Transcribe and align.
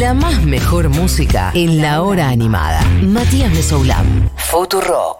La 0.00 0.14
más 0.14 0.46
mejor 0.46 0.88
música 0.88 1.50
en 1.52 1.82
la 1.82 2.00
hora 2.00 2.30
animada. 2.30 2.82
Matías 3.02 3.52
Mesoulán. 3.52 4.30
Futurock. 4.34 5.18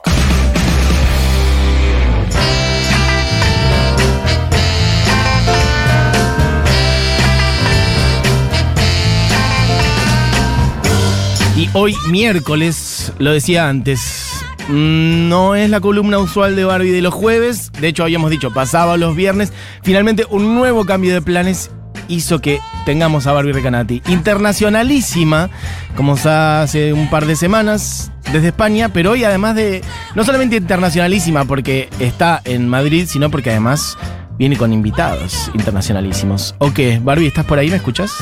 Y 11.55 11.69
hoy 11.75 11.95
miércoles, 12.09 13.13
lo 13.19 13.33
decía 13.33 13.69
antes, 13.69 14.41
mm, 14.69 15.29
no 15.29 15.57
es 15.57 15.69
la 15.69 15.81
columna 15.81 16.19
usual 16.19 16.57
de 16.57 16.65
Barbie 16.65 16.93
de 16.93 17.03
los 17.03 17.13
jueves. 17.13 17.71
De 17.79 17.89
hecho, 17.89 18.03
habíamos 18.03 18.31
dicho, 18.31 18.51
pasaba 18.51 18.97
los 18.97 19.15
viernes. 19.15 19.53
Finalmente, 19.83 20.25
un 20.31 20.55
nuevo 20.55 20.87
cambio 20.87 21.13
de 21.13 21.21
planes 21.21 21.71
hizo 22.11 22.41
que 22.41 22.61
tengamos 22.85 23.27
a 23.27 23.33
Barbie 23.33 23.53
Recanati. 23.53 24.03
Internacionalísima, 24.09 25.49
como 25.97 26.17
hace 26.25 26.93
un 26.93 27.09
par 27.09 27.27
de 27.27 27.37
semanas, 27.37 28.13
desde 28.33 28.49
España, 28.49 28.91
pero 28.91 29.13
hoy 29.13 29.25
además 29.25 29.55
de, 29.57 29.83
no 30.15 30.25
solamente 30.25 30.57
internacionalísima 30.57 31.45
porque 31.45 31.89
está 31.99 32.41
en 32.45 32.69
Madrid, 32.69 33.07
sino 33.09 33.31
porque 33.31 33.51
además 33.51 33.97
viene 34.39 34.57
con 34.57 34.73
invitados 34.73 35.51
internacionalísimos. 35.55 36.55
¿O 36.59 36.73
qué? 36.73 37.01
Barbie, 37.03 37.27
¿estás 37.27 37.45
por 37.45 37.59
ahí? 37.59 37.71
¿Me 37.71 37.77
escuchas? 37.77 38.13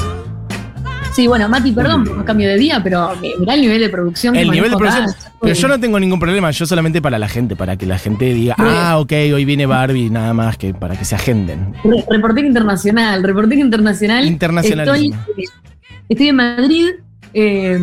Sí, 1.18 1.26
bueno, 1.26 1.48
Mati, 1.48 1.72
perdón 1.72 2.04
por 2.04 2.24
cambio 2.24 2.48
de 2.48 2.56
día, 2.56 2.80
pero 2.80 3.10
mirá 3.40 3.54
el 3.54 3.60
nivel 3.60 3.80
de 3.80 3.88
producción. 3.88 4.34
que 4.34 4.42
El 4.42 4.52
nivel 4.52 4.70
de 4.70 4.76
producción. 4.76 5.10
acá. 5.10 5.32
Pero 5.40 5.52
yo 5.52 5.66
no 5.66 5.80
tengo 5.80 5.98
ningún 5.98 6.20
problema, 6.20 6.48
yo 6.52 6.64
solamente 6.64 7.02
para 7.02 7.18
la 7.18 7.28
gente, 7.28 7.56
para 7.56 7.76
que 7.76 7.86
la 7.86 7.98
gente 7.98 8.32
diga, 8.32 8.54
ah, 8.56 8.98
ok, 9.00 9.12
hoy 9.34 9.44
viene 9.44 9.66
Barbie, 9.66 10.10
nada 10.10 10.32
más 10.32 10.56
que 10.56 10.72
para 10.74 10.94
que 10.96 11.04
se 11.04 11.16
agenden. 11.16 11.74
Re- 11.82 12.04
Reportero 12.08 12.46
internacional, 12.46 13.24
reportero 13.24 13.60
internacional. 13.60 14.28
Internacionalísimo. 14.28 15.16
Estoy, 15.28 15.44
estoy 16.08 16.28
en 16.28 16.36
Madrid, 16.36 16.86
eh, 17.34 17.80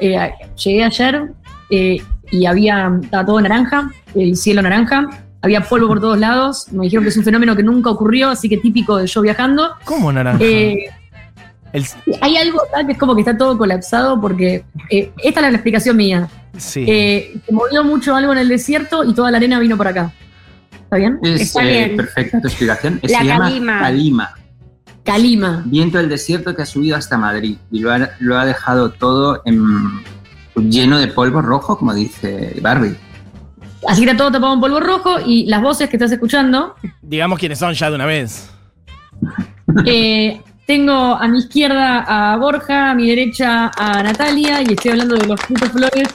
eh, 0.00 0.30
llegué 0.64 0.82
ayer 0.82 1.22
eh, 1.70 1.98
y 2.32 2.46
había, 2.46 2.98
estaba 3.00 3.24
todo 3.24 3.40
naranja, 3.40 3.92
el 4.16 4.34
cielo 4.36 4.60
naranja, 4.60 5.08
había 5.40 5.60
polvo 5.60 5.86
por 5.86 6.00
todos 6.00 6.18
lados, 6.18 6.66
me 6.72 6.82
dijeron 6.86 7.04
que 7.04 7.10
es 7.10 7.16
un 7.16 7.22
fenómeno 7.22 7.54
que 7.54 7.62
nunca 7.62 7.90
ocurrió, 7.90 8.30
así 8.30 8.48
que 8.48 8.56
típico 8.56 8.96
de 8.96 9.06
yo 9.06 9.22
viajando. 9.22 9.70
¿Cómo 9.84 10.12
naranja? 10.12 10.42
Eh, 10.44 10.86
El- 11.72 11.84
hay 12.20 12.36
algo 12.36 12.60
acá 12.62 12.84
que 12.86 12.92
es 12.92 12.98
como 12.98 13.14
que 13.14 13.20
está 13.22 13.36
todo 13.36 13.56
colapsado 13.56 14.20
porque 14.20 14.64
eh, 14.90 15.10
esta 15.22 15.40
es 15.40 15.46
la 15.46 15.52
explicación 15.52 15.96
mía. 15.96 16.28
sí. 16.56 16.84
Eh, 16.86 17.40
se 17.46 17.52
movió 17.52 17.82
mucho 17.84 18.14
algo 18.14 18.32
en 18.32 18.38
el 18.38 18.48
desierto 18.48 19.04
y 19.04 19.14
toda 19.14 19.30
la 19.30 19.38
arena 19.38 19.58
vino 19.58 19.76
por 19.76 19.88
acá. 19.88 20.12
¿Está 20.72 20.96
bien? 20.96 21.18
Es 21.22 21.40
Está 21.40 21.64
eh, 21.64 21.84
bien. 21.86 21.96
perfecta 21.96 22.40
tu 22.40 22.48
explicación. 22.48 23.00
La 23.02 23.08
Se 23.20 23.24
llama 23.24 23.44
calima. 23.48 23.78
calima. 23.80 24.34
Calima. 25.04 25.62
Viento 25.66 25.98
del 25.98 26.08
desierto 26.10 26.54
que 26.54 26.62
ha 26.62 26.66
subido 26.66 26.96
hasta 26.96 27.16
Madrid 27.18 27.56
y 27.70 27.80
lo 27.80 27.90
ha, 27.92 28.10
lo 28.20 28.38
ha 28.38 28.44
dejado 28.44 28.90
todo 28.90 29.42
en- 29.46 30.02
lleno 30.54 30.98
de 30.98 31.08
polvo 31.08 31.40
rojo, 31.40 31.78
como 31.78 31.94
dice 31.94 32.56
Barbie. 32.60 32.94
Así 33.88 34.04
que 34.04 34.10
era 34.10 34.16
todo 34.16 34.30
tapado 34.30 34.52
en 34.54 34.60
polvo 34.60 34.78
rojo 34.78 35.16
y 35.24 35.46
las 35.46 35.60
voces 35.62 35.88
que 35.88 35.96
estás 35.96 36.12
escuchando. 36.12 36.76
Digamos 37.00 37.38
quiénes 37.38 37.58
son 37.58 37.72
ya 37.74 37.88
de 37.88 37.96
una 37.96 38.06
vez. 38.06 38.48
eh, 39.86 40.40
tengo 40.72 41.14
a 41.16 41.28
mi 41.28 41.40
izquierda 41.40 42.02
a 42.08 42.38
Borja, 42.38 42.92
a 42.92 42.94
mi 42.94 43.06
derecha 43.06 43.70
a 43.76 44.02
Natalia 44.02 44.62
y 44.62 44.72
estoy 44.72 44.92
hablando 44.92 45.16
de 45.16 45.26
los 45.26 45.38
frutos 45.38 45.68
flores, 45.68 46.08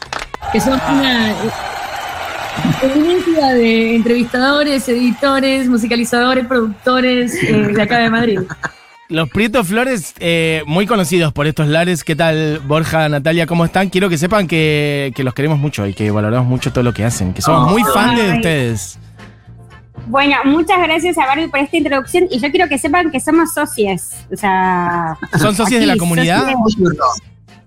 que 0.51 0.59
son 0.59 0.81
una 0.89 1.29
eh, 1.29 1.35
eminencia 2.81 3.49
de 3.53 3.95
entrevistadores, 3.95 4.89
editores, 4.89 5.69
musicalizadores, 5.69 6.47
productores 6.47 7.35
eh, 7.43 7.53
de 7.53 7.81
acá 7.83 7.99
de 7.99 8.09
Madrid. 8.09 8.39
Los 9.09 9.29
Prieto 9.29 9.63
Flores, 9.63 10.15
eh, 10.19 10.63
muy 10.65 10.87
conocidos 10.87 11.33
por 11.33 11.45
estos 11.45 11.67
lares. 11.67 12.03
¿Qué 12.03 12.15
tal, 12.15 12.59
Borja, 12.65 13.07
Natalia? 13.09 13.45
¿Cómo 13.45 13.63
están? 13.63 13.89
Quiero 13.89 14.09
que 14.09 14.17
sepan 14.17 14.47
que, 14.47 15.13
que 15.15 15.23
los 15.23 15.35
queremos 15.35 15.59
mucho 15.59 15.85
y 15.85 15.93
que 15.93 16.09
valoramos 16.09 16.47
mucho 16.47 16.73
todo 16.73 16.83
lo 16.83 16.95
que 16.95 17.05
hacen. 17.05 17.31
Que 17.31 17.43
somos 17.43 17.71
muy 17.71 17.83
fan 17.83 18.15
de 18.15 18.33
ustedes. 18.33 18.97
Bueno, 20.07 20.35
muchas 20.45 20.79
gracias 20.79 21.17
a 21.17 21.25
Barbie 21.25 21.47
por 21.49 21.59
esta 21.59 21.77
introducción 21.77 22.27
y 22.31 22.39
yo 22.39 22.49
quiero 22.49 22.67
que 22.69 22.77
sepan 22.77 23.11
que 23.11 23.19
somos 23.19 23.53
socios. 23.53 24.11
O 24.31 24.35
sea. 24.37 25.17
¿Son 25.37 25.53
socios 25.55 25.79
de 25.81 25.85
la 25.87 25.97
comunidad? 25.97 26.47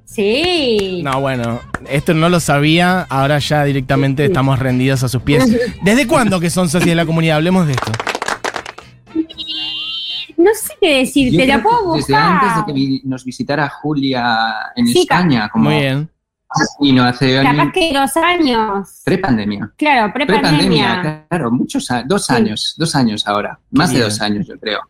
Sí. 0.05 1.03
No, 1.05 1.21
bueno, 1.21 1.61
esto 1.89 2.15
no 2.15 2.29
lo 2.29 2.41
sabía. 2.41 3.03
Ahora 3.09 3.39
ya 3.39 3.65
directamente 3.65 4.25
estamos 4.25 4.59
rendidos 4.59 5.03
a 5.05 5.09
sus 5.09 5.23
pies. 5.23 5.47
¿Desde 5.83 6.07
cuándo 6.07 6.41
que 6.41 6.51
son 6.51 6.69
socios 6.69 6.89
de 6.91 6.95
la 6.97 7.07
comunidad? 7.07 7.37
Hablemos 7.37 7.67
de 7.67 7.73
esto. 7.75 7.93
No 10.37 10.51
sé 10.55 10.73
qué 10.81 10.99
decirte, 11.01 11.47
la 11.47 11.63
puedo 11.63 11.93
que 11.93 11.99
Desde 11.99 12.13
buscar. 12.15 12.33
antes 12.43 12.67
de 12.67 12.73
que 12.75 13.01
nos 13.05 13.25
visitara 13.25 13.69
Julia 13.69 14.25
en 14.75 14.87
Sí, 14.87 15.01
España, 15.01 15.49
como 15.51 15.69
Muy 15.69 15.79
bien. 15.81 16.11
Y 16.81 16.93
no 16.93 17.05
hace 17.05 17.43
Capaz 17.43 17.73
que 17.73 17.93
dos 17.93 18.17
años. 18.17 19.03
prepandemia. 19.05 19.71
Claro, 19.77 20.13
prepandemia. 20.13 20.51
Prepandemia, 20.51 21.27
claro, 21.29 21.51
muchos 21.51 21.89
dos 22.07 22.27
Sí. 22.27 22.35
años, 22.35 22.75
dos 22.77 22.95
años 22.97 23.27
ahora, 23.27 23.59
más 23.71 23.91
de 23.91 23.97
bien. 23.97 24.09
dos 24.09 24.21
años 24.21 24.47
yo 24.47 24.59
creo. 24.59 24.81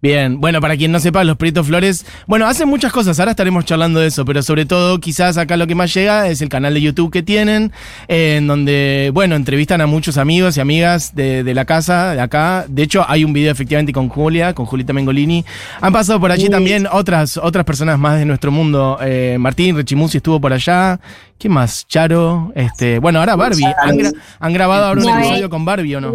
Bien, 0.00 0.40
bueno, 0.40 0.60
para 0.60 0.76
quien 0.76 0.92
no 0.92 1.00
sepa, 1.00 1.24
los 1.24 1.36
Prieto 1.36 1.64
Flores, 1.64 2.06
bueno, 2.28 2.46
hacen 2.46 2.68
muchas 2.68 2.92
cosas, 2.92 3.18
ahora 3.18 3.32
estaremos 3.32 3.64
charlando 3.64 3.98
de 3.98 4.06
eso, 4.06 4.24
pero 4.24 4.42
sobre 4.42 4.64
todo 4.64 5.00
quizás 5.00 5.36
acá 5.38 5.56
lo 5.56 5.66
que 5.66 5.74
más 5.74 5.92
llega 5.92 6.28
es 6.28 6.40
el 6.40 6.48
canal 6.48 6.72
de 6.74 6.80
YouTube 6.80 7.10
que 7.10 7.24
tienen, 7.24 7.72
eh, 8.06 8.36
en 8.36 8.46
donde, 8.46 9.10
bueno, 9.12 9.34
entrevistan 9.34 9.80
a 9.80 9.88
muchos 9.88 10.16
amigos 10.16 10.56
y 10.56 10.60
amigas 10.60 11.16
de, 11.16 11.42
de 11.42 11.52
la 11.52 11.64
casa, 11.64 12.14
de 12.14 12.20
acá. 12.20 12.64
De 12.68 12.84
hecho, 12.84 13.04
hay 13.08 13.24
un 13.24 13.32
video 13.32 13.50
efectivamente 13.50 13.92
con 13.92 14.08
Julia, 14.08 14.54
con 14.54 14.66
Julita 14.66 14.92
Mengolini. 14.92 15.44
Han 15.80 15.92
pasado 15.92 16.20
por 16.20 16.30
allí 16.30 16.48
también 16.48 16.86
otras, 16.92 17.36
otras 17.36 17.64
personas 17.64 17.98
más 17.98 18.20
de 18.20 18.24
nuestro 18.24 18.52
mundo. 18.52 18.98
Eh, 19.02 19.36
Martín 19.40 19.74
Rechimusi 19.74 20.18
estuvo 20.18 20.40
por 20.40 20.52
allá. 20.52 21.00
¿Qué 21.38 21.48
más? 21.48 21.86
Charo, 21.88 22.52
este, 22.54 23.00
bueno, 23.00 23.18
ahora 23.18 23.34
Barbie. 23.34 23.64
¿Han, 23.82 23.98
gra- 23.98 24.14
han 24.38 24.52
grabado 24.52 24.84
ahora 24.84 25.00
un 25.00 25.08
episodio 25.18 25.50
con 25.50 25.64
Barbie 25.64 25.96
o 25.96 26.00
no? 26.00 26.12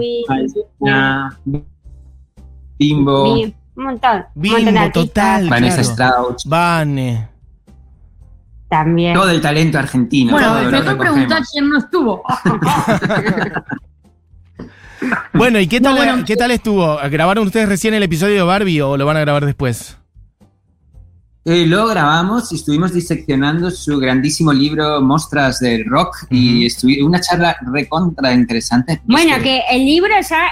Sí, 2.80 3.54
un 3.76 3.84
montón. 3.84 4.26
un 4.36 4.42
Bimbo, 4.42 4.58
montón 4.58 4.74
de 4.74 4.80
artistas 4.80 5.08
total. 5.08 5.50
Vanessa 5.50 5.82
claro. 5.82 5.92
Strauss, 5.92 6.46
Vane. 6.46 7.28
También. 8.70 9.14
todo 9.14 9.30
el 9.30 9.40
talento 9.40 9.78
argentino. 9.78 10.32
Bueno, 10.32 10.54
mejor 10.56 10.72
recogemos. 10.72 10.98
preguntar 10.98 11.42
quién 11.52 11.70
no 11.70 11.78
estuvo. 11.78 12.24
Bueno, 15.34 15.60
¿y 15.60 15.68
qué 15.68 15.82
tal, 15.82 15.96
No, 15.96 15.98
bueno, 15.98 16.24
qué 16.26 16.38
tal 16.38 16.52
estuvo? 16.52 16.98
¿Grabaron 17.10 17.46
ustedes 17.46 17.68
recién 17.68 17.94
el 17.94 18.04
episodio 18.04 18.36
de 18.36 18.44
Barbie 18.44 18.82
o 18.82 18.96
lo 18.96 19.06
van 19.06 19.18
a 19.18 19.20
grabar 19.20 19.46
después? 19.46 19.98
Eh, 21.46 21.66
lo 21.68 21.86
grabamos 21.88 22.54
y 22.54 22.56
estuvimos 22.56 22.94
diseccionando 22.94 23.70
su 23.70 23.98
grandísimo 24.00 24.54
libro 24.54 25.02
Mostras 25.02 25.60
del 25.60 25.84
Rock 25.86 26.16
y 26.30 26.66
estuvi- 26.66 27.04
una 27.06 27.20
charla 27.20 27.58
recontra 27.74 28.34
interesante. 28.34 29.02
Bueno, 29.04 29.32
Este, 29.32 29.44
que 29.44 29.62
el 29.72 29.84
libro 29.86 30.14
ya 30.30 30.48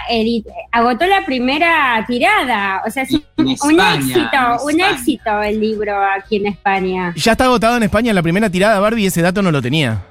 agotó 0.73 1.05
la 1.07 1.25
primera 1.25 2.03
tirada. 2.05 2.81
O 2.85 2.91
sea, 2.91 3.03
es 3.03 3.13
un 3.37 3.47
España, 3.51 3.95
éxito, 3.95 4.65
un 4.65 4.81
éxito 4.81 5.41
el 5.41 5.61
libro 5.61 5.93
aquí 6.17 6.35
en 6.35 6.47
España. 6.47 7.13
Ya 7.15 7.31
está 7.31 7.45
agotado 7.45 7.77
en 7.77 7.83
España 7.83 8.11
la 8.11 8.21
primera 8.21 8.49
tirada 8.49 8.77
Barbie 8.81 9.03
y 9.03 9.07
ese 9.07 9.21
dato 9.21 9.41
no 9.41 9.49
lo 9.49 9.61
tenía. 9.61 10.01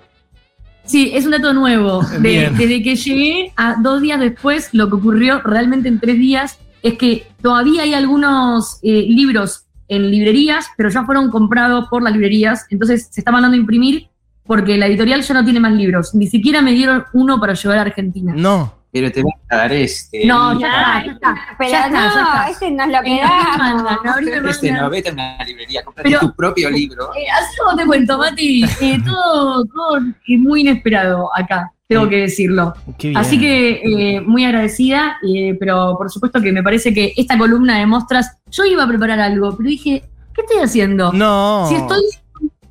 Sí, 0.87 1.11
es 1.15 1.27
un 1.27 1.33
dato 1.33 1.53
nuevo. 1.53 2.03
De- 2.21 2.49
desde 2.57 2.83
que 2.83 2.97
llegué 2.97 3.53
a 3.55 3.75
dos 3.83 4.01
días 4.01 4.19
después, 4.19 4.71
lo 4.73 4.89
que 4.89 4.95
ocurrió 4.95 5.43
realmente 5.43 5.89
en 5.91 6.01
tres 6.01 6.17
días 6.17 6.59
es 6.83 6.95
que 6.97 7.27
todavía 7.43 7.83
hay 7.83 7.93
algunos 7.93 8.79
eh, 8.83 9.05
libros 9.07 9.65
en 9.91 10.11
librerías, 10.11 10.69
pero 10.77 10.89
ya 10.89 11.05
fueron 11.05 11.31
comprados 11.31 11.89
por 11.91 12.03
las 12.03 12.13
librerías, 12.15 12.67
entonces 12.71 13.09
se 13.11 13.21
está 13.21 13.31
mandando 13.33 13.57
a 13.57 13.61
imprimir 13.61 14.09
porque 14.45 14.77
la 14.79 14.87
editorial 14.87 15.21
ya 15.23 15.35
no 15.35 15.45
tiene 15.45 15.61
más 15.61 15.73
libros. 15.73 16.15
Ni 16.15 16.27
siquiera 16.27 16.63
me 16.63 16.73
dieron 16.73 17.05
uno 17.13 17.39
para 17.39 17.53
llevar 17.55 17.79
a 17.79 17.83
Argentina. 17.83 18.33
No. 18.35 18.81
Pero 18.93 19.13
te 19.13 19.23
voy 19.23 19.31
a 19.49 19.57
dar 19.57 19.73
este. 19.73 20.27
No, 20.27 20.59
ya 20.59 20.67
Ya, 20.67 20.99
está, 20.99 21.07
ya 21.07 21.13
está. 21.13 21.35
Pero 21.59 21.71
Ya 21.71 21.79
está, 21.87 21.91
no, 21.91 22.15
ya 22.15 22.23
está. 22.23 22.49
este 22.51 22.71
lo 22.71 22.77
Eh, 22.77 22.83
ahorita 22.83 23.03
me 23.03 23.09
quedamos. 23.21 23.59
mandan, 23.59 23.99
ahorita 24.15 24.41
me 24.41 24.51
Este 24.51 24.73
no, 24.73 24.91
vete 24.91 25.09
a 25.11 25.13
una 25.13 25.45
librería, 25.45 25.85
cómprate 25.85 26.09
Pero- 26.09 26.21
tu 26.21 26.35
propio 26.35 26.71
libro. 26.71 27.15
Eh, 27.15 27.25
así 27.31 27.57
como 27.57 27.77
te 27.77 27.87
cuento, 27.87 28.19
Mati, 28.19 28.65
eh, 28.81 28.99
todo, 29.05 29.65
todo 29.67 29.99
es 29.99 30.39
muy 30.41 30.63
inesperado 30.63 31.31
acá, 31.37 31.73
tengo 31.91 32.09
que 32.09 32.19
decirlo. 32.19 32.73
Así 33.17 33.37
que 33.37 33.83
eh, 33.83 34.21
muy 34.21 34.45
agradecida, 34.45 35.19
eh, 35.27 35.57
pero 35.59 35.97
por 35.99 36.09
supuesto 36.09 36.41
que 36.41 36.53
me 36.53 36.63
parece 36.63 36.95
que 36.95 37.13
esta 37.17 37.37
columna 37.37 37.81
de 37.81 37.87
Mostras, 37.87 38.39
yo 38.53 38.65
iba 38.65 38.85
a 38.85 38.89
preparar 38.89 39.19
algo, 39.19 39.57
pero 39.57 39.69
dije, 39.69 40.05
¿qué 40.33 40.43
estoy 40.43 40.63
haciendo? 40.63 41.13
No. 41.13 41.67
Si 41.69 41.75
estoy 41.75 42.03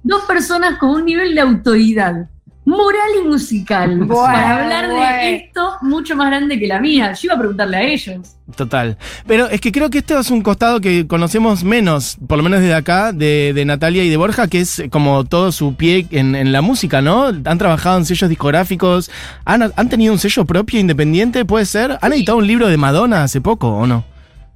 dos 0.03 0.23
personas 0.23 0.77
con 0.77 0.91
un 0.91 1.05
nivel 1.05 1.35
de 1.35 1.41
autoridad 1.41 2.29
moral 2.69 3.09
y 3.23 3.27
musical 3.27 3.97
Bueno, 3.97 4.23
para 4.23 4.63
hablar 4.63 4.87
bueno. 4.89 5.05
de 5.17 5.35
esto 5.35 5.71
mucho 5.81 6.15
más 6.15 6.27
grande 6.27 6.59
que 6.59 6.67
la 6.67 6.79
mía. 6.79 7.13
Yo 7.13 7.19
iba 7.25 7.35
a 7.35 7.39
preguntarle 7.39 7.77
a 7.77 7.83
ellos. 7.83 8.35
Total. 8.55 8.97
Pero 9.27 9.47
es 9.47 9.61
que 9.61 9.71
creo 9.71 9.89
que 9.89 9.99
este 9.99 10.17
es 10.17 10.31
un 10.31 10.41
costado 10.41 10.81
que 10.81 11.05
conocemos 11.05 11.63
menos, 11.63 12.17
por 12.27 12.37
lo 12.37 12.43
menos 12.43 12.61
desde 12.61 12.73
acá, 12.73 13.11
de, 13.11 13.51
de 13.53 13.65
Natalia 13.65 14.03
y 14.03 14.09
de 14.09 14.17
Borja, 14.17 14.47
que 14.47 14.61
es 14.61 14.83
como 14.89 15.23
todo 15.25 15.51
su 15.51 15.75
pie 15.75 16.07
en, 16.11 16.33
en 16.35 16.51
la 16.51 16.61
música, 16.61 17.01
¿no? 17.01 17.25
Han 17.27 17.57
trabajado 17.57 17.97
en 17.99 18.05
sellos 18.05 18.29
discográficos, 18.29 19.11
han, 19.45 19.71
han 19.75 19.89
tenido 19.89 20.13
un 20.13 20.19
sello 20.19 20.45
propio 20.45 20.79
independiente, 20.79 21.45
puede 21.45 21.65
ser. 21.65 21.97
Han 22.01 22.13
editado 22.13 22.37
un 22.39 22.47
libro 22.47 22.67
de 22.67 22.77
Madonna 22.77 23.23
hace 23.23 23.39
poco, 23.41 23.67
¿o 23.69 23.85
no? 23.85 24.03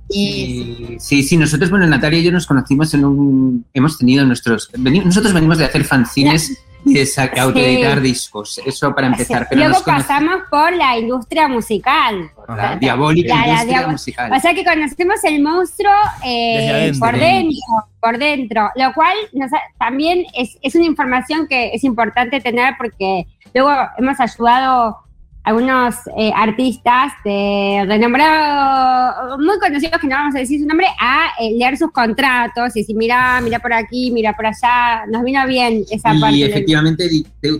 Y, 0.10 0.98
sí, 1.00 1.24
sí, 1.24 1.38
nosotros, 1.38 1.69
bueno, 1.69 1.88
Natalia 1.88 2.19
y 2.19 2.24
yo 2.24 2.31
nos 2.31 2.45
conocimos 2.45 2.94
en 2.94 3.06
un. 3.06 3.65
Hemos 3.74 3.98
tenido 3.98 4.25
nuestros. 4.25 4.69
veni- 4.77 5.04
nosotros 5.04 5.33
venimos 5.33 5.57
de 5.57 5.65
hacer 5.65 5.83
fanzines 5.86 6.56
y 6.86 6.94
de 6.96 7.06
sa- 7.06 7.32
autoeditar 7.40 8.02
discos. 8.02 8.60
Eso 8.66 8.94
para 8.94 9.08
empezar. 9.08 9.48
Pero 9.50 9.62
Luego 9.68 9.84
pasamos 9.86 10.42
por 10.50 10.74
la 10.74 10.98
industria 10.98 11.48
musical. 11.48 12.30
la 12.48 12.76
diabólica 12.76 13.34
La- 13.36 13.42
la 13.42 13.48
industria 13.48 13.78
diabo- 13.80 13.92
musical. 13.92 14.32
O 14.34 14.40
sea 14.40 14.54
que 14.54 14.64
conocemos 14.66 15.24
el 15.24 15.42
monstruo 15.42 15.92
eh, 16.26 16.92
por 17.00 17.18
dentro, 17.18 17.58
por 18.02 18.18
dentro, 18.18 18.70
lo 18.76 18.94
cual 18.94 19.16
nos 19.34 19.52
ha- 19.54 19.62
también 19.80 20.26
es, 20.36 20.58
es 20.62 20.76
una 20.76 20.86
información 20.86 21.48
que 21.48 21.72
es 21.74 21.84
importante 21.84 22.42
tener 22.42 22.76
porque 22.78 23.26
luego 23.54 23.72
hemos 23.98 24.20
ayudado 24.20 24.98
algunos 25.44 25.95
eh, 26.18 26.31
artistas 26.36 27.12
de 27.25 27.84
renombrado, 27.86 29.38
muy 29.40 29.60
conocidos 29.60 30.00
que 30.00 30.07
no 30.07 30.16
vamos 30.16 30.36
a 30.36 30.40
decir 30.40 30.62
su 30.62 30.68
nombre, 30.68 30.88
a 31.00 31.31
eh, 31.40 31.51
leer 31.57 31.78
sus 31.78 31.92
contratos 31.92 32.75
y 32.75 32.80
decir, 32.80 32.95
mira, 32.95 33.42
mira 33.42 33.60
por 33.60 33.74
aquí, 33.74 34.10
mira 34.12 34.34
por 34.36 34.45
allá, 34.45 35.06
nos 35.12 35.24
vino 35.24 35.45
bien 35.45 35.84
esa 35.92 36.13
parte. 36.19 36.38
Y 36.38 36.44
efectivamente 36.44 37.10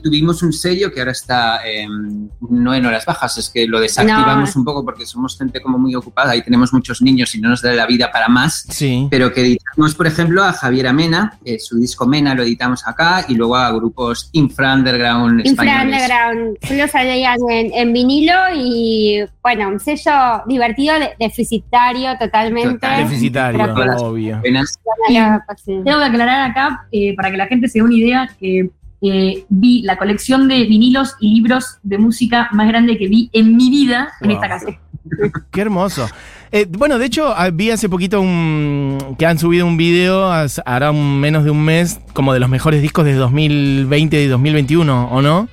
tuvimos 0.02 0.42
un 0.44 0.54
sello 0.54 0.92
que 0.94 1.02
ahora 1.02 1.12
está 1.12 1.60
eh, 1.68 1.86
no 2.50 2.74
en 2.74 2.86
horas 2.86 3.06
bajas, 3.06 3.38
es 3.38 3.50
que 3.50 3.68
lo 3.68 3.80
desactivamos 3.82 4.56
un 4.56 4.64
poco 4.64 4.86
porque 4.86 5.06
somos 5.06 5.38
gente 5.38 5.62
como 5.62 5.78
muy 5.78 5.94
ocupada 5.96 6.36
y 6.36 6.42
tenemos 6.42 6.72
muchos 6.72 7.02
niños 7.02 7.36
y 7.36 7.42
no 7.42 7.50
nos 7.50 7.62
da 7.62 7.74
la 7.74 7.86
vida 7.86 8.12
para 8.12 8.30
más. 8.30 8.66
Sí. 8.70 9.08
Pero 9.12 9.34
que 9.34 9.42
editamos, 9.42 9.94
por 9.96 10.08
ejemplo, 10.08 10.44
a 10.44 10.54
Javier 10.54 10.88
Amena, 10.88 11.38
eh, 11.44 11.60
su 11.60 11.78
disco 11.78 12.06
Mena 12.06 12.34
lo 12.34 12.44
editamos 12.44 12.88
acá 12.88 13.26
y 13.28 13.36
luego 13.36 13.58
a 13.58 13.72
grupos 13.72 14.30
Infra 14.32 14.74
Underground 14.74 15.46
Infra 15.46 15.66
españoles. 15.66 16.02
Underground, 16.02 16.58
en, 17.50 17.73
en 17.74 17.94
vinilo 17.94 18.34
y 18.56 19.20
bueno, 19.42 19.70
un 19.70 19.80
sello 19.80 20.12
divertido, 20.48 20.96
de- 21.00 21.12
deficitario 21.20 22.10
totalmente. 22.20 22.74
Total. 22.76 23.04
Deficitario, 23.04 23.74
Pero 23.76 23.96
obvio. 23.98 24.42
Sí. 25.58 25.82
Tengo 25.84 26.00
que 26.00 26.06
aclarar 26.06 26.52
acá, 26.52 26.86
eh, 26.92 27.14
para 27.16 27.32
que 27.32 27.38
la 27.38 27.48
gente 27.48 27.68
se 27.68 27.80
dé 27.80 27.84
una 27.84 27.96
idea, 27.96 28.30
que 28.40 28.70
eh, 29.02 29.44
vi 29.50 29.82
la 29.82 29.98
colección 29.98 30.48
de 30.48 30.64
vinilos 30.64 31.16
y 31.20 31.36
libros 31.36 31.78
de 31.84 31.98
música 31.98 32.48
más 32.54 32.68
grande 32.70 32.98
que 32.98 33.08
vi 33.08 33.30
en 33.34 33.56
mi 33.58 33.70
vida 33.70 34.10
en 34.22 34.32
esta 34.32 34.48
casa. 34.48 34.68
Qué 35.52 35.62
hermoso. 35.62 36.08
Eh, 36.52 36.66
bueno, 36.70 36.98
de 37.00 37.08
hecho, 37.08 37.34
ah, 37.36 37.50
vi 37.52 37.72
hace 37.72 37.90
poquito 37.90 38.22
un, 38.22 39.16
que 39.18 39.26
han 39.26 39.38
subido 39.40 39.66
un 39.66 39.76
video, 39.76 40.32
hace- 40.32 40.62
hará 40.66 40.92
un- 40.92 41.20
menos 41.20 41.44
de 41.44 41.52
un 41.52 41.64
mes, 41.66 42.00
como 42.14 42.32
de 42.34 42.40
los 42.40 42.48
mejores 42.50 42.82
discos 42.82 43.04
de 43.06 43.14
2020 43.16 44.24
y 44.24 44.28
2021, 44.28 45.10
¿o 45.12 45.22
no? 45.22 45.50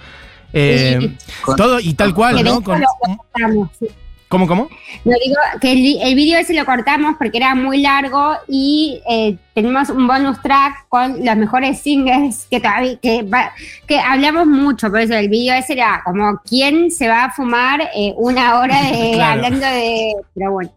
Eh, 0.53 1.17
todo 1.57 1.81
y 1.81 1.95
tal 1.95 2.15
cual, 2.15 2.35
¿no? 2.45 2.51
hecho 2.53 2.63
Con- 2.63 2.81
lo 2.81 2.87
cortamos, 3.01 3.69
sí. 3.79 3.87
¿Cómo, 4.29 4.47
cómo? 4.47 4.69
No 5.05 5.13
digo 5.25 5.37
que 5.61 5.73
el, 5.73 6.03
el 6.03 6.15
video 6.15 6.39
ese 6.39 6.55
lo 6.55 6.65
cortamos 6.65 7.17
porque 7.19 7.39
era 7.39 7.57
muy 7.57 7.83
largo 7.83 8.35
y 8.47 9.01
eh, 9.11 9.37
tenemos 9.55 9.91
un 9.91 10.07
bonus 10.07 10.41
track 10.41 10.87
con 10.89 11.25
los 11.25 11.37
mejores 11.37 11.81
singles 11.81 12.47
que 12.49 12.61
todavía 12.61 12.97
que, 13.03 13.99
hablamos 13.99 14.47
mucho, 14.47 14.89
por 14.89 15.01
eso 15.01 15.15
el 15.15 15.29
video 15.29 15.57
ese 15.57 15.73
era 15.73 16.01
como 16.05 16.41
quién 16.49 16.93
se 16.93 17.09
va 17.09 17.25
a 17.25 17.31
fumar 17.33 17.81
eh, 17.93 18.13
una 18.17 18.61
hora 18.61 18.81
de 18.83 19.11
Claro. 19.15 19.33
hablando 19.45 19.67
de 19.67 20.13
pero 20.33 20.53
bueno. 20.53 20.71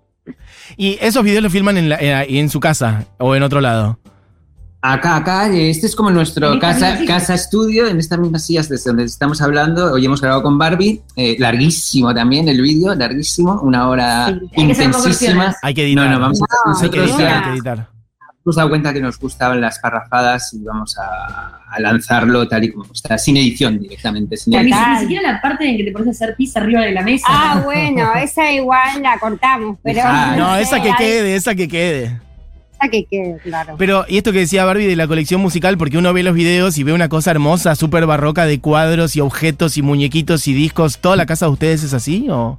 Y 0.75 0.97
esos 0.99 1.23
videos 1.23 1.43
los 1.43 1.51
filman 1.51 1.77
en, 1.77 1.89
la- 1.89 1.97
en, 1.99 2.35
en 2.35 2.49
su 2.49 2.59
casa 2.59 3.05
o 3.19 3.35
en 3.35 3.43
otro 3.43 3.61
lado. 3.61 3.99
Acá, 4.85 5.15
acá, 5.15 5.47
este 5.47 5.85
es 5.87 5.95
como 5.95 6.11
nuestro 6.11 6.59
casa, 6.59 6.97
casa 7.07 7.35
estudio, 7.35 7.87
en 7.87 7.99
estas 7.99 8.19
mismas 8.19 8.45
sillas 8.45 8.67
desde 8.67 8.89
donde 8.89 9.05
estamos 9.05 9.41
hablando. 9.41 9.93
Hoy 9.93 10.03
hemos 10.05 10.19
grabado 10.19 10.43
con 10.43 10.57
Barbie, 10.57 11.01
eh, 11.15 11.37
larguísimo 11.39 12.13
también 12.13 12.49
el 12.49 12.61
vídeo, 12.61 12.93
larguísimo, 12.93 13.61
una 13.61 13.87
hora 13.87 14.27
Sí, 14.27 14.33
hay 14.33 14.49
que 14.49 14.61
intensísima. 14.73 15.05
versiones. 15.05 15.55
Hay 15.61 15.73
que 15.73 15.83
editar. 15.85 16.05
No, 16.05 16.11
no, 16.11 16.19
vamos 16.19 16.41
a 16.41 16.45
No, 16.45 16.47
hay 16.75 16.89
que 16.89 16.97
nosotros 16.97 17.05
editar, 17.11 17.21
ya 17.31 17.37
hay 17.37 17.43
que 17.45 17.49
editar. 17.51 17.87
hemos 18.45 18.55
dado 18.57 18.67
cuenta 18.69 18.93
que 18.93 18.99
nos 18.99 19.17
gustaban 19.17 19.61
las 19.61 19.79
parrafadas 19.79 20.53
y 20.53 20.61
vamos 20.65 20.97
a, 20.97 21.61
a 21.71 21.79
lanzarlo 21.79 22.45
tal 22.49 22.65
y 22.65 22.73
como 22.73 22.91
está, 22.91 23.17
sin 23.17 23.37
edición 23.37 23.79
directamente. 23.79 24.35
Sin 24.35 24.51
sea, 24.51 24.63
ni, 24.63 24.69
edición. 24.69 24.93
ni 24.95 24.99
siquiera 24.99 25.31
la 25.31 25.41
parte 25.41 25.65
en 25.65 25.77
que 25.77 25.85
te 25.85 25.91
pones 25.93 26.09
a 26.09 26.11
hacer 26.11 26.35
pizza 26.35 26.59
arriba 26.59 26.81
de 26.81 26.91
la 26.91 27.03
mesa. 27.03 27.25
Ah, 27.29 27.61
bueno, 27.63 28.13
esa 28.21 28.51
igual 28.51 29.01
la 29.01 29.17
cortamos, 29.17 29.77
pero 29.81 30.01
Ah, 30.03 30.35
No, 30.37 30.55
sé, 30.55 30.61
esa 30.63 30.81
que 30.81 30.89
hay- 30.91 30.97
quede, 30.97 31.35
esa 31.37 31.55
que 31.55 31.69
quede. 31.69 32.19
Que 32.89 33.05
quede, 33.05 33.37
claro. 33.43 33.75
Pero, 33.77 34.05
y 34.07 34.17
esto 34.17 34.31
que 34.31 34.39
decía 34.39 34.65
Barbie 34.65 34.87
de 34.87 34.95
la 34.95 35.07
colección 35.07 35.41
musical, 35.41 35.77
porque 35.77 35.97
uno 35.97 36.13
ve 36.13 36.23
los 36.23 36.33
videos 36.35 36.77
y 36.77 36.83
ve 36.83 36.93
una 36.93 37.09
cosa 37.09 37.31
hermosa, 37.31 37.75
súper 37.75 38.05
barroca 38.05 38.45
de 38.45 38.59
cuadros 38.59 39.15
y 39.15 39.21
objetos 39.21 39.77
y 39.77 39.81
muñequitos 39.81 40.47
y 40.47 40.53
discos. 40.53 40.99
¿Toda 40.99 41.15
la 41.15 41.25
casa 41.25 41.45
de 41.47 41.51
ustedes 41.51 41.83
es 41.83 41.93
así 41.93 42.27
o...? 42.29 42.57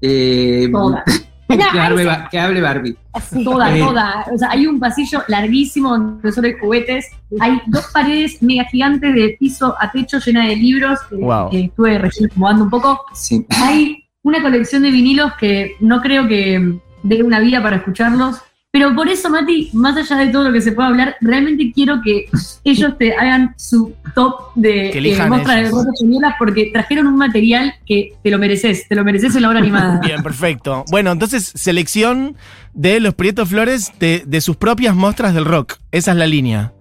Eh, 0.00 0.68
Toda, 0.70 1.02
que, 1.48 1.80
hable, 1.80 2.04
que 2.30 2.60
Barbie. 2.60 2.96
toda, 3.42 3.76
Eh. 3.76 3.80
toda. 3.80 4.26
O 4.32 4.38
sea, 4.38 4.50
hay 4.50 4.66
un 4.66 4.78
pasillo 4.78 5.22
larguísimo 5.28 5.90
donde 5.90 6.30
solo 6.32 6.46
hay 6.48 6.54
juguetes. 6.60 7.06
Hay 7.40 7.60
dos 7.66 7.86
paredes 7.92 8.40
mega 8.42 8.64
gigantes 8.66 9.14
de 9.14 9.36
piso 9.40 9.74
a 9.80 9.90
techo 9.90 10.18
llena 10.18 10.46
de 10.46 10.56
libros. 10.56 10.98
que- 11.08 11.16
Wow. 11.16 11.50
que 11.50 11.60
estuve 11.64 11.98
recién 11.98 12.26
acomodando 12.30 12.64
un 12.64 12.70
poco. 12.70 13.00
Sí. 13.14 13.44
Hay 13.50 14.04
una 14.22 14.42
colección 14.42 14.82
de 14.82 14.90
vinilos 14.90 15.32
que 15.40 15.72
no 15.80 16.00
creo 16.00 16.28
que 16.28 16.78
dé 17.02 17.22
una 17.22 17.40
vida 17.40 17.62
para 17.62 17.76
escucharlos. 17.76 18.36
Pero 18.70 18.94
por 18.94 19.08
eso, 19.08 19.30
Mati, 19.30 19.70
más 19.72 19.96
allá 19.96 20.24
de 20.24 20.30
todo 20.30 20.44
lo 20.44 20.52
que 20.52 20.60
se 20.60 20.72
pueda 20.72 20.88
hablar, 20.88 21.16
realmente 21.22 21.72
quiero 21.74 22.02
que 22.02 22.28
ellos 22.64 22.98
te 22.98 23.14
hagan 23.14 23.54
su 23.56 23.94
top 24.14 24.52
de 24.56 24.90
eh, 24.90 25.26
muestras 25.26 25.56
de 25.56 25.70
ropas 25.70 25.86
españolas 25.94 26.34
porque 26.38 26.70
trajeron 26.70 27.06
un 27.06 27.16
material 27.16 27.74
que 27.86 28.12
te 28.22 28.30
lo 28.30 28.38
mereces, 28.38 28.86
te 28.86 28.94
lo 28.94 29.04
mereces 29.04 29.34
en 29.36 29.42
la 29.42 29.48
hora 29.48 29.60
animada. 29.60 30.00
Bien, 30.04 30.22
perfecto. 30.22 30.84
Bueno, 30.90 31.12
entonces, 31.12 31.50
selección 31.54 32.36
de 32.74 33.00
los 33.00 33.14
Prietos 33.14 33.48
Flores 33.48 33.92
de, 33.98 34.22
de 34.26 34.40
sus 34.42 34.56
propias 34.56 34.94
muestras 34.94 35.32
del 35.32 35.46
rock. 35.46 35.76
Esa 35.90 36.10
es 36.10 36.18
la 36.18 36.26
línea. 36.26 36.74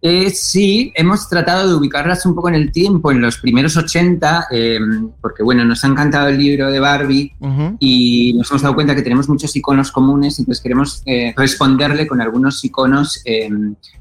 Eh, 0.00 0.30
sí, 0.30 0.92
hemos 0.94 1.28
tratado 1.28 1.68
de 1.68 1.74
ubicarlas 1.74 2.24
un 2.24 2.34
poco 2.34 2.48
en 2.48 2.54
el 2.54 2.70
tiempo, 2.70 3.10
en 3.10 3.20
los 3.20 3.38
primeros 3.38 3.76
80, 3.76 4.46
eh, 4.50 4.78
porque 5.20 5.42
bueno, 5.42 5.64
nos 5.64 5.82
ha 5.82 5.88
encantado 5.88 6.28
el 6.28 6.38
libro 6.38 6.70
de 6.70 6.78
Barbie 6.78 7.32
Ujú. 7.40 7.76
y 7.80 8.32
nos 8.34 8.48
hemos 8.50 8.62
dado 8.62 8.76
cuenta 8.76 8.94
que 8.94 9.02
tenemos 9.02 9.28
muchos 9.28 9.54
iconos 9.56 9.90
comunes, 9.90 10.38
entonces 10.38 10.62
queremos 10.62 11.02
eh, 11.04 11.34
responderle 11.36 12.06
con 12.06 12.20
algunos 12.20 12.64
iconos 12.64 13.20
eh, 13.24 13.50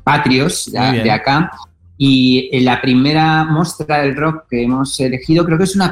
patrios 0.04 0.72
de, 0.72 1.04
de 1.04 1.12
acá. 1.12 1.52
Y 1.98 2.50
eh, 2.52 2.62
la 2.62 2.80
primera 2.80 3.44
muestra 3.46 4.02
del 4.02 4.16
rock 4.16 4.46
que 4.50 4.64
hemos 4.64 5.00
elegido 5.00 5.44
creo 5.46 5.58
que 5.58 5.64
es 5.64 5.76
un 5.76 5.84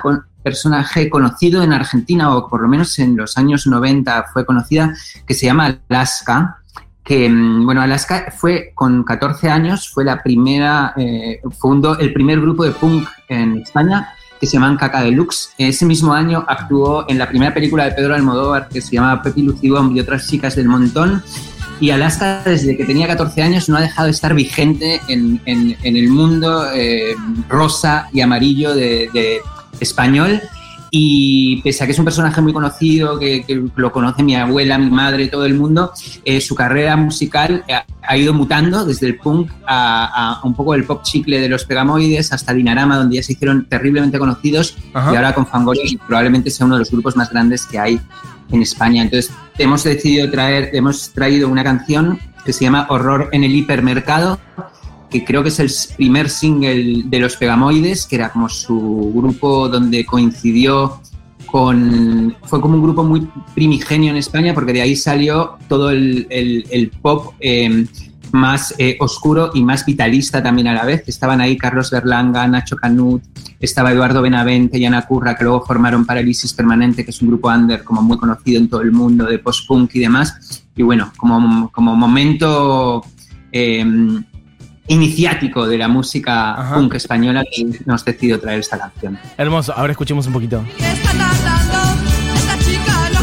personaje 0.44 1.10
conocido 1.10 1.64
en 1.64 1.74
Argentina, 1.74 2.36
o 2.36 2.48
por 2.48 2.62
lo 2.62 2.68
menos 2.68 3.00
en 3.00 3.18
los 3.18 3.38
años 3.40 3.66
90 3.66 4.26
fue 4.32 4.46
conocida, 4.46 4.94
que 5.26 5.34
se 5.34 5.48
llama 5.48 5.80
Alaska 5.90 6.62
que, 7.06 7.30
mm, 7.30 7.66
bueno, 7.66 7.82
Alaska 7.82 8.34
fue 8.36 8.72
con 8.76 9.04
14 9.04 9.50
años, 9.50 9.90
fue 9.90 10.04
la 10.04 10.22
primera, 10.24 10.94
eh, 10.98 11.40
fundó 11.60 11.98
el 12.00 12.12
primer 12.12 12.42
grupo 12.42 12.64
de 12.66 12.72
punk 12.72 13.08
en 13.30 13.60
España 13.60 14.10
que 14.40 14.48
se 14.48 14.54
llaman 14.54 14.76
Caca 14.76 15.02
Deluxe. 15.04 15.52
Ese 15.58 15.86
mismo 15.86 16.14
año 16.14 16.44
actuó 16.48 17.06
en 17.08 17.18
la 17.20 17.30
primera 17.30 17.54
película 17.54 17.86
de 17.86 17.92
Pedro 17.92 18.16
Almodóvar 18.16 18.68
que 18.68 18.82
se 18.82 18.92
llama 18.96 19.22
Pepi 19.22 19.44
Lucibón 19.44 19.96
y 19.96 20.00
otras 20.02 20.28
chicas 20.28 20.56
del 20.56 20.68
montón. 20.68 21.24
Y 21.80 21.92
Alaska, 21.92 22.42
desde 22.44 22.76
que 22.76 22.86
tenía 22.86 23.06
14 23.08 23.42
años, 23.44 23.70
no 23.70 23.78
ha 23.78 23.82
dejado 23.82 24.06
de 24.08 24.12
estar 24.12 24.34
vigente 24.34 25.00
en, 25.08 25.40
en- 25.46 25.76
el 25.84 26.10
mundo 26.10 26.66
eh, 26.74 27.14
rosa 27.50 28.08
y 28.14 28.22
amarillo 28.22 28.74
de 28.76 29.40
español. 29.80 30.42
Y 30.98 31.62
pese 31.62 31.84
a 31.84 31.88
que 31.88 31.92
es 31.92 32.00
un 32.00 32.06
personaje 32.06 32.40
muy 32.40 32.54
conocido, 32.54 33.20
que, 33.20 33.44
que 33.44 33.62
lo 33.76 33.92
conoce 33.92 34.24
mi 34.24 34.34
abuela, 34.34 34.78
mi 34.78 34.90
madre, 34.90 35.28
todo 35.28 35.46
el 35.46 35.54
mundo, 35.54 35.92
eh, 36.24 36.40
su 36.40 36.56
carrera 36.56 36.96
musical 36.96 37.66
ha, 37.70 37.84
ha 38.02 38.16
ido 38.16 38.34
mutando 38.34 38.86
desde 38.86 39.08
el 39.08 39.18
punk 39.18 39.52
a, 39.68 40.38
a 40.40 40.48
un 40.48 40.56
poco 40.56 40.74
el 40.74 40.86
pop 40.86 41.04
chicle 41.04 41.42
de 41.42 41.50
los 41.50 41.66
Pegamoides 41.66 42.32
hasta 42.32 42.54
Dinarama, 42.54 42.96
donde 42.96 43.18
ya 43.18 43.24
se 43.24 43.34
hicieron 43.34 43.66
terriblemente 43.66 44.18
conocidos, 44.18 44.78
Ajá. 44.94 45.12
y 45.12 45.16
ahora 45.18 45.34
con 45.34 45.46
Fangoria 45.46 45.84
probablemente 46.08 46.50
sea 46.50 46.66
uno 46.66 46.76
de 46.76 46.80
los 46.80 46.92
grupos 46.92 47.18
más 47.18 47.30
grandes 47.30 47.66
que 47.66 47.78
hay 47.78 48.00
en 48.54 48.62
España. 48.62 49.02
Entonces 49.02 49.34
hemos 49.58 49.84
decidido 49.84 50.32
traer, 50.32 50.70
hemos 50.72 51.10
traído 51.12 51.50
una 51.50 51.66
canción 51.66 52.20
que 52.46 52.54
se 52.54 52.64
llama 52.64 52.88
Horror 52.90 53.28
en 53.34 53.44
el 53.44 53.54
hipermercado, 53.54 54.40
creo 55.24 55.44
que 55.44 55.50
es 55.50 55.60
el 55.60 55.70
primer 55.96 56.30
single 56.30 57.04
de 57.06 57.20
los 57.20 57.38
Pegamoides, 57.38 58.06
que 58.06 58.16
era 58.16 58.32
como 58.32 58.50
su 58.50 59.12
grupo 59.14 59.70
donde 59.70 60.06
coincidió 60.06 61.00
con... 61.46 62.36
Fue 62.44 62.60
como 62.60 62.76
un 62.76 62.84
grupo 62.84 63.04
muy 63.04 63.28
primigenio 63.54 64.12
en 64.12 64.18
España, 64.18 64.54
porque 64.54 64.74
de 64.74 64.82
ahí 64.82 64.96
salió 64.96 65.58
todo 65.68 65.92
el, 65.92 66.92
pop 67.02 67.34
eh, 67.40 67.86
más 68.32 68.76
eh, 68.78 68.98
oscuro 69.00 69.52
y 69.54 69.64
más 69.64 69.86
vitalista 69.86 70.44
también 70.44 70.68
a 70.68 70.74
la 70.74 70.86
vez. 70.86 71.04
Estaban 71.08 71.42
ahí 71.42 71.58
Carlos 71.58 71.90
Berlanga, 71.92 72.48
Nacho 72.48 72.76
Canut, 72.76 73.24
estaba 73.60 73.92
Eduardo 73.92 74.22
Benavente 74.22 74.78
y 74.78 74.86
Ana 74.86 75.04
Curra, 75.04 75.36
que 75.36 75.46
luego 75.46 75.66
formaron 75.66 76.06
Parálisis 76.06 76.54
Permanente, 76.54 77.06
que 77.06 77.12
es 77.12 77.22
un 77.22 77.30
grupo 77.30 77.50
under 77.50 77.84
como 77.84 78.02
muy 78.02 78.18
conocido 78.18 78.60
en 78.60 78.70
todo 78.70 78.82
el 78.82 78.92
mundo 78.92 79.26
de 79.26 79.40
post-punk 79.40 79.96
y 79.96 80.00
demás. 80.00 80.66
Y 80.76 80.84
bueno, 80.84 81.12
como, 81.18 81.72
como 81.72 81.96
momento 81.96 83.06
eh, 83.52 83.86
iniciático 84.88 85.68
de 85.68 85.78
la 85.78 85.88
música 85.88 86.54
Ajá. 86.54 86.76
punk 86.76 86.96
española, 86.96 87.44
hemos 87.86 88.06
decidido 88.06 88.40
traer 88.40 88.60
esta 88.60 88.78
canción. 88.78 89.18
Hermoso. 89.38 89.74
Ahora 89.76 89.92
escuchemos 89.92 90.28
un 90.28 90.34
poquito. 90.34 90.64
¿Qué 90.78 90.92
está 90.92 91.12
tratando 91.12 92.02
esta 92.36 92.60
chica 92.60 93.10
la 93.12 93.22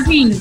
Mati. 0.00 0.32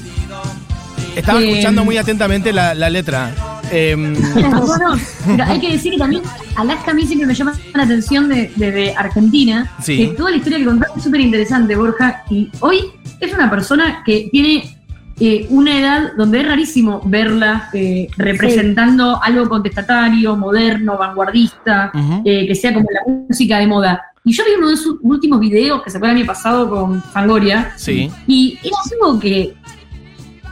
Estaba 1.16 1.40
Eh, 1.42 1.50
escuchando 1.52 1.86
muy 1.86 1.98
atentamente 1.98 2.52
la, 2.52 2.74
la 2.74 2.90
letra. 2.90 3.32
Em, 3.72 4.14
No, 4.36 4.78
no, 4.78 4.96
pero 5.28 5.44
hay 5.46 5.60
que 5.60 5.72
decir 5.72 5.94
que 5.94 5.98
también 6.00 6.24
Alaska 6.56 6.92
a 6.92 6.94
mí 6.94 7.06
siempre 7.06 7.28
me 7.28 7.34
llama 7.36 7.54
la 7.74 7.84
atención 7.84 8.30
de, 8.30 8.52
de- 8.56 8.72
de 8.72 8.94
Argentina. 8.96 9.72
Sí. 9.82 9.98
Que 9.98 10.08
toda 10.16 10.32
la 10.32 10.38
historia 10.38 10.58
que 10.60 10.66
contaste 10.66 10.98
es 10.98 11.04
súper 11.04 11.22
interesante, 11.22 11.76
Borja. 11.76 12.24
Y 12.30 12.50
hoy 12.60 12.80
es 13.20 13.34
una 13.34 13.50
persona 13.50 14.02
que 14.06 14.28
tiene 14.32 14.76
eh, 15.20 15.46
una 15.50 15.80
edad 15.80 16.12
donde 16.18 16.42
es 16.42 16.48
rarísimo 16.48 17.02
verla 17.06 17.70
eh, 17.74 18.08
representando 18.18 19.22
algo 19.22 19.48
contestatario, 19.48 20.36
moderno, 20.36 20.98
vanguardista, 20.98 21.92
eh, 22.26 22.48
que 22.48 22.56
sea 22.56 22.74
como 22.74 22.88
la 22.92 23.14
música 23.30 23.60
de 23.60 23.68
moda. 23.68 24.02
Y 24.26 24.32
yo 24.34 24.44
vi 24.46 24.52
uno 24.58 24.70
de 24.70 24.78
sus 24.78 24.98
últimos 25.02 25.40
videos 25.40 25.82
que 25.84 25.90
sacó 25.90 26.06
el 26.06 26.12
año 26.18 26.26
pasado 26.26 26.70
con 26.70 27.02
Fangoria. 27.04 27.74
Sí. 27.76 28.10
Y 28.28 28.58
era 28.64 28.78
algo 29.02 29.20
que 29.20 29.54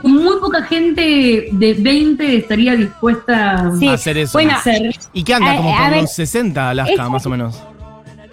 muy 0.03 0.39
poca 0.39 0.63
gente 0.63 1.47
de 1.51 1.73
20 1.75 2.37
estaría 2.37 2.75
dispuesta 2.75 3.71
Sí. 3.79 3.87
a 3.87 3.93
hacer 3.93 4.17
eso. 4.17 4.33
Bueno, 4.33 4.51
a 4.51 4.55
hacer. 4.55 4.93
¿Y 5.13 5.23
qué 5.23 5.33
anda? 5.35 5.55
Como 5.57 5.73
a 5.73 5.77
por 5.83 5.89
ver, 5.91 6.01
los 6.01 6.13
60 6.13 6.69
Alaska, 6.69 7.03
es- 7.03 7.09
más 7.09 7.25
o 7.25 7.29
menos. 7.29 7.63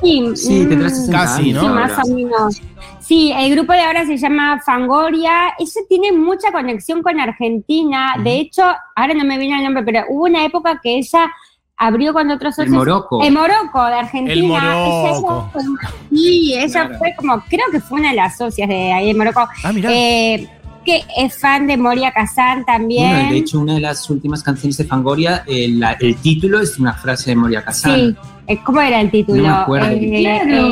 Sí, 0.03 0.23
Sí, 0.35 0.53
mm, 0.61 0.69
tendrá 0.69 0.89
60 0.91 1.19
Casi, 1.19 1.53
¿no? 1.53 1.61
Sí, 1.61 1.67
más 1.69 1.99
o 2.09 2.15
menos. 2.15 2.61
Sí, 3.01 3.33
el 3.37 3.51
grupo 3.55 3.73
de 3.73 3.81
ahora 3.81 4.07
se 4.07 4.17
llama 4.17 4.61
Fangoria. 4.65 5.49
Eso 5.59 5.81
tiene 5.89 6.13
mucha 6.13 6.53
conexión 6.53 7.03
con 7.03 7.19
Argentina. 7.19 8.15
De 8.23 8.39
hecho, 8.39 8.63
ahora 8.95 9.15
no 9.15 9.25
me 9.25 9.39
viene 9.39 9.59
el 9.59 9.65
nombre, 9.65 9.83
pero 9.83 10.05
hubo 10.11 10.25
una 10.27 10.45
época 10.45 10.79
que 10.83 10.99
ella 10.99 11.31
abrió 11.79 12.13
con 12.13 12.31
otros 12.31 12.59
El 12.59 12.67
socios. 12.67 12.77
Morocco. 12.77 13.23
El 13.23 13.33
Morocco 13.33 13.85
de 13.87 13.95
Argentina. 13.95 14.33
El 14.33 14.43
Morocco. 14.43 15.51
Ella- 15.55 15.91
Sí, 16.11 16.55
ella 16.55 16.69
Claro. 16.87 16.99
fue 16.99 17.15
como, 17.17 17.41
creo 17.49 17.65
que 17.71 17.81
fue 17.81 18.01
una 18.01 18.11
de 18.11 18.17
las 18.17 18.37
socias 18.37 18.69
de 18.69 18.93
ahí 18.93 19.11
en 19.11 19.17
Morocco. 19.19 19.47
Ah, 19.63 19.73
mirá. 19.73 19.91
Eh, 19.93 20.49
que 20.85 21.03
es 21.19 21.39
fan 21.39 21.67
de 21.67 21.77
Moria 21.77 22.11
Kazan 22.13 22.65
también. 22.65 23.11
Bueno, 23.11 23.31
de 23.31 23.37
hecho, 23.39 23.61
una 23.61 23.75
de 23.75 23.81
las 23.81 24.09
últimas 24.09 24.43
canciones 24.43 24.77
de 24.79 24.85
Fangoria, 24.85 25.45
eh, 25.47 25.69
la- 25.69 25.93
el 25.93 26.17
título 26.17 26.61
es 26.61 26.79
una 26.79 26.95
frase 26.95 27.31
de 27.31 27.37
Moria 27.37 27.63
Kazan. 27.63 27.95
Sí. 27.95 28.17
Eh, 28.49 28.59
¿Cómo 28.65 28.81
era 28.81 29.01
el 29.01 29.11
título? 29.11 29.43
No 29.43 29.49
me 29.49 29.55
acuerdo. 29.63 29.89
Eh, 29.91 30.21
Claro. 30.23 30.69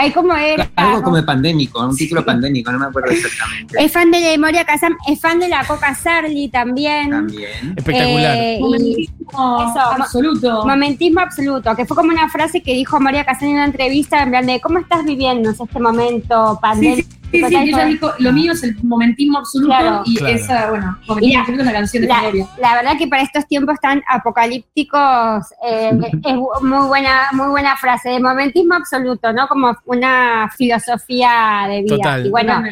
eh, 0.00 0.12
¿Cómo 0.12 0.34
era? 0.34 0.68
Algo 0.74 1.02
como 1.02 1.16
de 1.16 1.22
pandémico, 1.22 1.80
un 1.86 1.96
título 1.96 2.24
pandémico, 2.24 2.72
no 2.72 2.78
me 2.80 2.86
acuerdo 2.86 3.10
exactamente. 3.12 3.76
Es 3.82 3.92
fan 3.92 4.10
de 4.10 4.36
Moria 4.36 4.64
Kazan, 4.64 4.96
es 5.08 5.20
fan 5.20 5.38
de 5.38 5.48
la 5.48 5.64
Coca 5.64 5.94
Sarli 5.94 6.48
también. 6.48 7.10
También. 7.10 7.74
Espectacular. 7.76 8.36
Eh, 8.36 8.58
Momentismo 8.60 9.70
Eso, 9.70 9.80
absoluto. 9.80 10.66
momentismo 10.66 11.20
absoluto, 11.20 11.74
que 11.76 11.86
fue 11.86 11.96
como 11.96 12.10
una 12.10 12.28
frase 12.28 12.60
que 12.62 12.74
dijo 12.74 12.98
Moria 13.00 13.24
Kazan 13.24 13.48
en 13.50 13.54
una 13.54 13.64
entrevista, 13.66 14.22
en 14.22 14.30
plan 14.30 14.46
de 14.46 14.60
¿cómo 14.60 14.78
estás 14.80 15.04
viviendo 15.04 15.50
este 15.50 15.80
momento 15.80 16.54
Sí, 16.54 16.58
pandémico? 16.60 17.08
sí, 17.08 17.40
sí, 17.40 17.44
sí, 17.48 17.50
que 17.50 17.68
ella 17.70 17.84
dijo, 17.86 18.10
lo 18.18 18.32
mío 18.32 18.52
es 18.52 18.62
el 18.62 18.76
momentismo 18.84 19.38
absoluto 19.38 19.68
Claro. 19.76 20.02
y 20.04 20.16
Claro. 20.16 20.34
esa, 20.34 20.70
bueno, 20.70 20.98
momentismo 21.08 21.34
la- 21.34 21.40
absoluto 21.40 21.62
es 21.62 21.66
la 21.66 21.72
canción 21.72 22.02
de 22.02 22.08
la-. 22.08 22.22
La 22.60 22.74
verdad 22.76 22.98
que 22.98 23.06
para 23.08 23.22
estos 23.22 23.46
tiempos 23.46 23.76
tan 23.80 24.02
apocalípticos 24.08 25.44
eh, 25.66 25.90
es 26.24 26.34
muy 26.62 26.88
buena, 27.04 27.28
muy 27.32 27.48
buena 27.48 27.76
frase, 27.76 28.10
de 28.10 28.20
momentismo 28.20 28.74
absoluto, 28.74 29.32
¿no? 29.32 29.46
Como 29.48 29.76
una 29.86 30.50
filosofía 30.56 31.66
de 31.68 31.82
vida. 31.82 31.96
Total. 31.96 32.26
Y 32.26 32.30
bueno, 32.30 32.62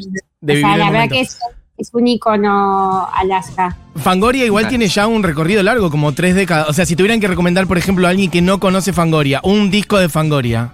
de 0.40 0.54
o 0.54 0.60
sea, 0.60 0.76
la 0.76 0.90
verdad 0.90 1.08
que 1.08 1.20
es, 1.20 1.38
es 1.76 1.90
un 1.92 2.06
icono 2.06 3.08
Alaska. 3.14 3.76
Fangoria 3.96 4.44
igual 4.46 4.62
Claro. 4.62 4.70
tiene 4.70 4.88
ya 4.88 5.06
un 5.06 5.22
recorrido 5.22 5.62
largo, 5.62 5.90
como 5.90 6.12
tres 6.12 6.34
décadas. 6.34 6.68
O 6.68 6.72
sea, 6.72 6.86
si 6.86 6.96
tuvieran 6.96 7.20
que 7.20 7.28
recomendar, 7.28 7.66
por 7.66 7.78
ejemplo, 7.78 8.06
a 8.06 8.10
alguien 8.10 8.30
que 8.30 8.40
no 8.42 8.58
conoce 8.58 8.92
Fangoria, 8.92 9.40
un 9.44 9.70
disco 9.70 9.98
de 9.98 10.08
Fangoria. 10.08 10.70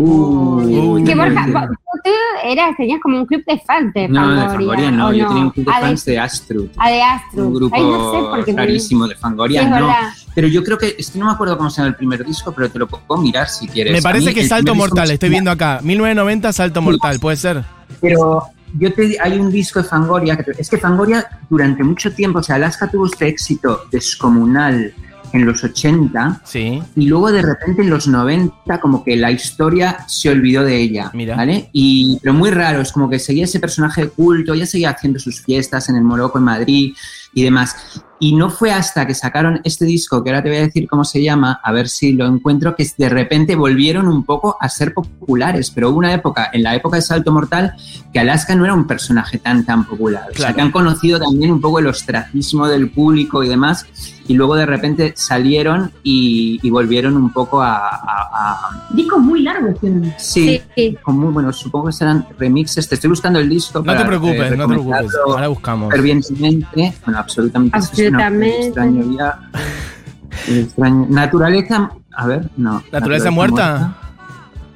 Uy, 0.00 1.02
Que 1.04 1.14
no 1.14 1.24
Borja, 1.24 1.46
vos- 1.46 1.76
tú 2.04 2.10
eras, 2.44 2.76
tenías 2.76 3.00
como 3.02 3.18
un 3.18 3.26
club 3.26 3.42
de 3.46 3.58
fans 3.58 3.92
de 3.94 4.08
No, 4.08 4.20
Fangoria. 4.20 4.42
de 4.42 4.48
Fangoria 4.48 4.90
no, 4.92 5.08
¿o 5.08 5.12
yo 5.12 5.26
tenía 5.28 5.42
un 5.42 5.50
club 5.50 5.66
de 5.66 5.72
fans 5.72 6.04
de 6.04 6.18
Astrud. 6.18 6.68
Ah, 6.76 6.90
de 6.90 7.02
Astro. 7.02 7.46
Un 7.48 7.54
grupo 7.54 7.74
Ay, 7.76 7.82
no 7.82 8.44
sé 8.44 8.52
rarísimo 8.52 9.08
de 9.08 9.14
Fangoria, 9.16 9.64
no. 9.68 9.74
verdad. 9.74 10.08
Pero 10.34 10.46
yo 10.48 10.62
creo 10.62 10.78
que, 10.78 10.94
es 10.96 11.10
que 11.10 11.18
no 11.18 11.26
me 11.26 11.32
acuerdo 11.32 11.56
cómo 11.58 11.68
se 11.68 11.78
llama 11.78 11.88
el 11.88 11.96
primer 11.96 12.24
disco, 12.24 12.52
pero 12.52 12.70
te 12.70 12.78
lo 12.78 12.86
puedo 12.86 13.20
mirar 13.20 13.48
si 13.48 13.66
quieres. 13.66 13.92
Me 13.92 14.00
parece 14.02 14.26
mí 14.28 14.34
que 14.34 14.46
Salto 14.46 14.74
Mortal, 14.74 15.10
estoy 15.10 15.30
viendo 15.30 15.50
acá. 15.50 15.80
1990 15.82 16.52
Salto 16.52 16.80
Mortal, 16.80 17.18
¿puede 17.18 17.36
ser? 17.36 17.64
Pero 18.00 18.42
yo 18.78 18.92
te, 18.92 19.16
hay 19.20 19.38
un 19.38 19.50
disco 19.50 19.82
de 19.82 19.88
Fangoria, 19.88 20.36
que 20.36 20.44
te- 20.44 20.60
es 20.62 20.70
que 20.70 20.78
Fangoria 20.78 21.26
durante 21.50 21.82
mucho 21.82 22.12
tiempo, 22.12 22.38
o 22.38 22.42
sea, 22.42 22.54
Alaska 22.56 22.88
tuvo 22.88 23.06
este 23.06 23.26
éxito 23.26 23.82
descomunal 23.90 24.92
en 25.32 25.44
los 25.46 25.62
80 25.64 26.40
Sí. 26.44 26.82
y 26.96 27.06
luego 27.06 27.30
de 27.32 27.42
repente 27.42 27.82
en 27.82 27.90
los 27.90 28.06
90 28.08 28.80
como 28.80 29.04
que 29.04 29.16
la 29.16 29.30
historia 29.30 29.98
se 30.06 30.30
olvidó 30.30 30.64
de 30.64 30.76
ella, 30.80 31.10
Mira. 31.14 31.36
¿vale? 31.36 31.68
Y, 31.72 32.18
pero 32.22 32.34
muy 32.34 32.50
raro, 32.50 32.80
es 32.80 32.92
como 32.92 33.08
que 33.10 33.18
seguía 33.18 33.44
ese 33.44 33.60
personaje 33.60 34.02
de 34.02 34.08
culto, 34.10 34.54
ya 34.54 34.66
seguía 34.66 34.90
haciendo 34.90 35.18
sus 35.18 35.40
fiestas 35.42 35.88
en 35.88 35.96
el 35.96 36.02
Morocco, 36.02 36.38
en 36.38 36.44
Madrid 36.44 36.94
y 37.34 37.42
demás. 37.42 37.76
Y 38.20 38.34
no 38.34 38.50
fue 38.50 38.72
hasta 38.72 39.06
que 39.06 39.14
sacaron 39.14 39.60
este 39.62 39.84
disco, 39.84 40.24
que 40.24 40.30
ahora 40.30 40.42
te 40.42 40.48
voy 40.48 40.58
a 40.58 40.62
decir 40.62 40.88
cómo 40.88 41.04
se 41.04 41.22
llama, 41.22 41.60
a 41.62 41.70
ver 41.70 41.88
si 41.88 42.12
lo 42.14 42.26
encuentro, 42.26 42.74
que 42.74 42.84
de 42.98 43.08
repente 43.08 43.54
volvieron 43.54 44.08
un 44.08 44.24
poco 44.24 44.56
a 44.60 44.68
ser 44.68 44.92
populares. 44.92 45.70
Pero 45.70 45.90
hubo 45.90 45.98
una 45.98 46.12
época, 46.12 46.50
en 46.52 46.64
la 46.64 46.74
época 46.74 46.96
de 46.96 47.02
Salto 47.02 47.30
Mortal, 47.30 47.74
que 48.12 48.18
Alaska 48.18 48.56
no 48.56 48.64
era 48.64 48.74
un 48.74 48.88
personaje 48.88 49.38
tan, 49.38 49.64
tan 49.64 49.84
popular. 49.86 50.22
O 50.22 50.26
sea, 50.32 50.34
Claro. 50.34 50.54
que 50.56 50.60
han 50.62 50.72
conocido 50.72 51.20
también 51.20 51.52
un 51.52 51.60
poco 51.60 51.78
el 51.78 51.86
ostracismo 51.86 52.66
del 52.66 52.90
público 52.90 53.44
y 53.44 53.48
demás. 53.48 53.86
Y 54.28 54.34
luego 54.34 54.54
de 54.54 54.66
repente 54.66 55.14
salieron 55.16 55.90
y, 56.02 56.60
y 56.62 56.70
volvieron 56.70 57.16
un 57.16 57.32
poco 57.32 57.60
a... 57.62 57.78
a- 57.88 57.98
a- 58.32 58.84
Discos 58.90 59.18
muy 59.20 59.42
largos 59.42 59.80
tienen. 59.80 60.14
sí, 60.18 60.48
Sí, 60.48 60.62
sí. 60.76 60.98
con 61.02 61.18
muy 61.18 61.32
buenos, 61.32 61.56
supongo 61.56 61.86
que 61.86 61.92
serán 61.92 62.26
remixes. 62.38 62.88
Te 62.88 62.94
estoy 62.94 63.08
buscando 63.10 63.38
el 63.40 63.48
disco. 63.48 63.78
No 63.80 63.84
para, 63.86 64.00
te 64.00 64.06
preocupes, 64.06 64.52
eh, 64.52 64.56
no 64.56 64.64
te 64.66 64.74
preocupes. 64.74 65.16
Ahora 65.26 65.48
buscamos. 65.48 65.90
fervientemente. 65.92 66.94
Bueno, 67.04 67.18
absolutamente. 67.18 67.76
Absolutamente. 67.76 68.66
extraño 68.66 69.02
extraño- 70.46 71.06
Naturaleza. 71.08 71.90
A 72.14 72.26
ver, 72.26 72.50
no. 72.56 72.82
¿Naturaleza 72.92 73.30
muerta? 73.30 73.96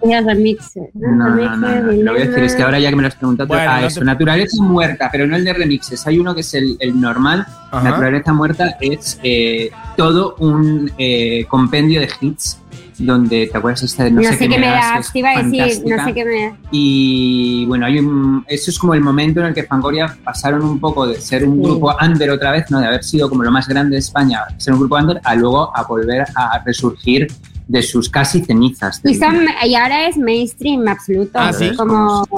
Era 0.05 0.21
remix. 0.21 0.73
No, 0.95 1.11
no, 1.31 1.57
no, 1.57 1.57
no, 1.57 1.93
Lo 1.93 2.13
voy 2.13 2.23
a 2.23 2.25
decir, 2.27 2.45
es 2.45 2.55
que 2.55 2.63
ahora 2.63 2.79
ya 2.79 2.91
que 2.91 2.97
me 2.97 3.03
lo 3.03 3.09
has 3.09 3.15
preguntado, 3.17 3.47
Bueno, 3.49 3.63
ah, 3.71 3.81
no 3.81 3.87
eso, 3.87 4.01
te- 4.01 4.07
Naturaleza 4.07 4.63
muerta, 4.63 5.09
pero 5.13 5.27
no 5.27 5.37
el 5.37 5.45
de 5.45 5.53
remixes. 5.53 6.07
Hay 6.07 6.19
uno 6.19 6.35
que 6.35 6.41
es 6.41 6.55
el, 6.55 6.77
el 6.81 7.01
normal. 7.01 7.47
Ajá. 7.71 7.83
Naturaleza 7.91 8.33
muerta 8.33 8.77
es 8.81 9.19
eh, 9.23 9.71
todo 9.97 10.37
un 10.39 10.91
eh, 10.99 11.45
compendio 11.49 12.01
de 12.01 12.09
hits 12.21 12.59
donde 12.99 13.49
te 13.51 13.57
acuerdas 13.59 13.83
esta 13.83 14.05
de 14.05 14.11
no, 14.13 14.21
No, 14.23 14.29
sé 14.29 14.39
qué 14.49 14.59
me 14.59 14.67
das, 14.67 15.13
te 15.13 15.19
iba 15.21 15.31
a 15.31 15.43
decir, 15.43 15.83
no 15.87 16.05
sé 16.05 16.15
qué 16.15 16.25
me 16.25 16.43
das. 16.45 16.55
Y 16.71 17.65
bueno, 17.67 17.87
hay 17.87 17.99
un, 17.99 18.45
eso 18.47 18.71
es 18.71 18.79
como 18.79 18.95
el 18.95 19.01
momento 19.01 19.41
en 19.41 19.47
el 19.47 19.55
que 19.55 19.65
Fangoria 19.65 20.15
pasaron 20.23 20.63
un 20.63 20.79
poco 20.79 21.07
de 21.07 21.21
ser 21.21 21.45
un 21.45 21.57
Sí. 21.57 21.63
grupo 21.63 21.93
under 22.01 22.31
otra 22.31 22.53
vez, 22.53 22.71
¿no? 22.71 22.79
de 22.81 22.87
haber 22.87 23.03
sido 23.03 23.29
como 23.29 23.43
lo 23.43 23.51
más 23.51 23.67
grande 23.67 23.95
de 23.97 24.01
España, 24.01 24.41
ser 24.59 24.75
un 24.75 24.81
grupo 24.81 24.97
under, 24.97 25.21
a 25.25 25.35
luego 25.35 25.77
a 25.77 25.83
volver 25.85 26.25
a 26.37 26.63
resurgir 26.65 27.27
de 27.73 27.83
sus 27.83 28.11
casi 28.11 28.43
cenizas. 28.43 29.01
Y, 29.03 29.15
son, 29.15 29.47
y 29.65 29.75
ahora 29.75 30.07
es 30.07 30.19
mainstream 30.19 30.87
absoluto. 30.89 31.39
Ah, 31.39 31.55
¿sí? 31.55 31.75
Como, 31.75 32.29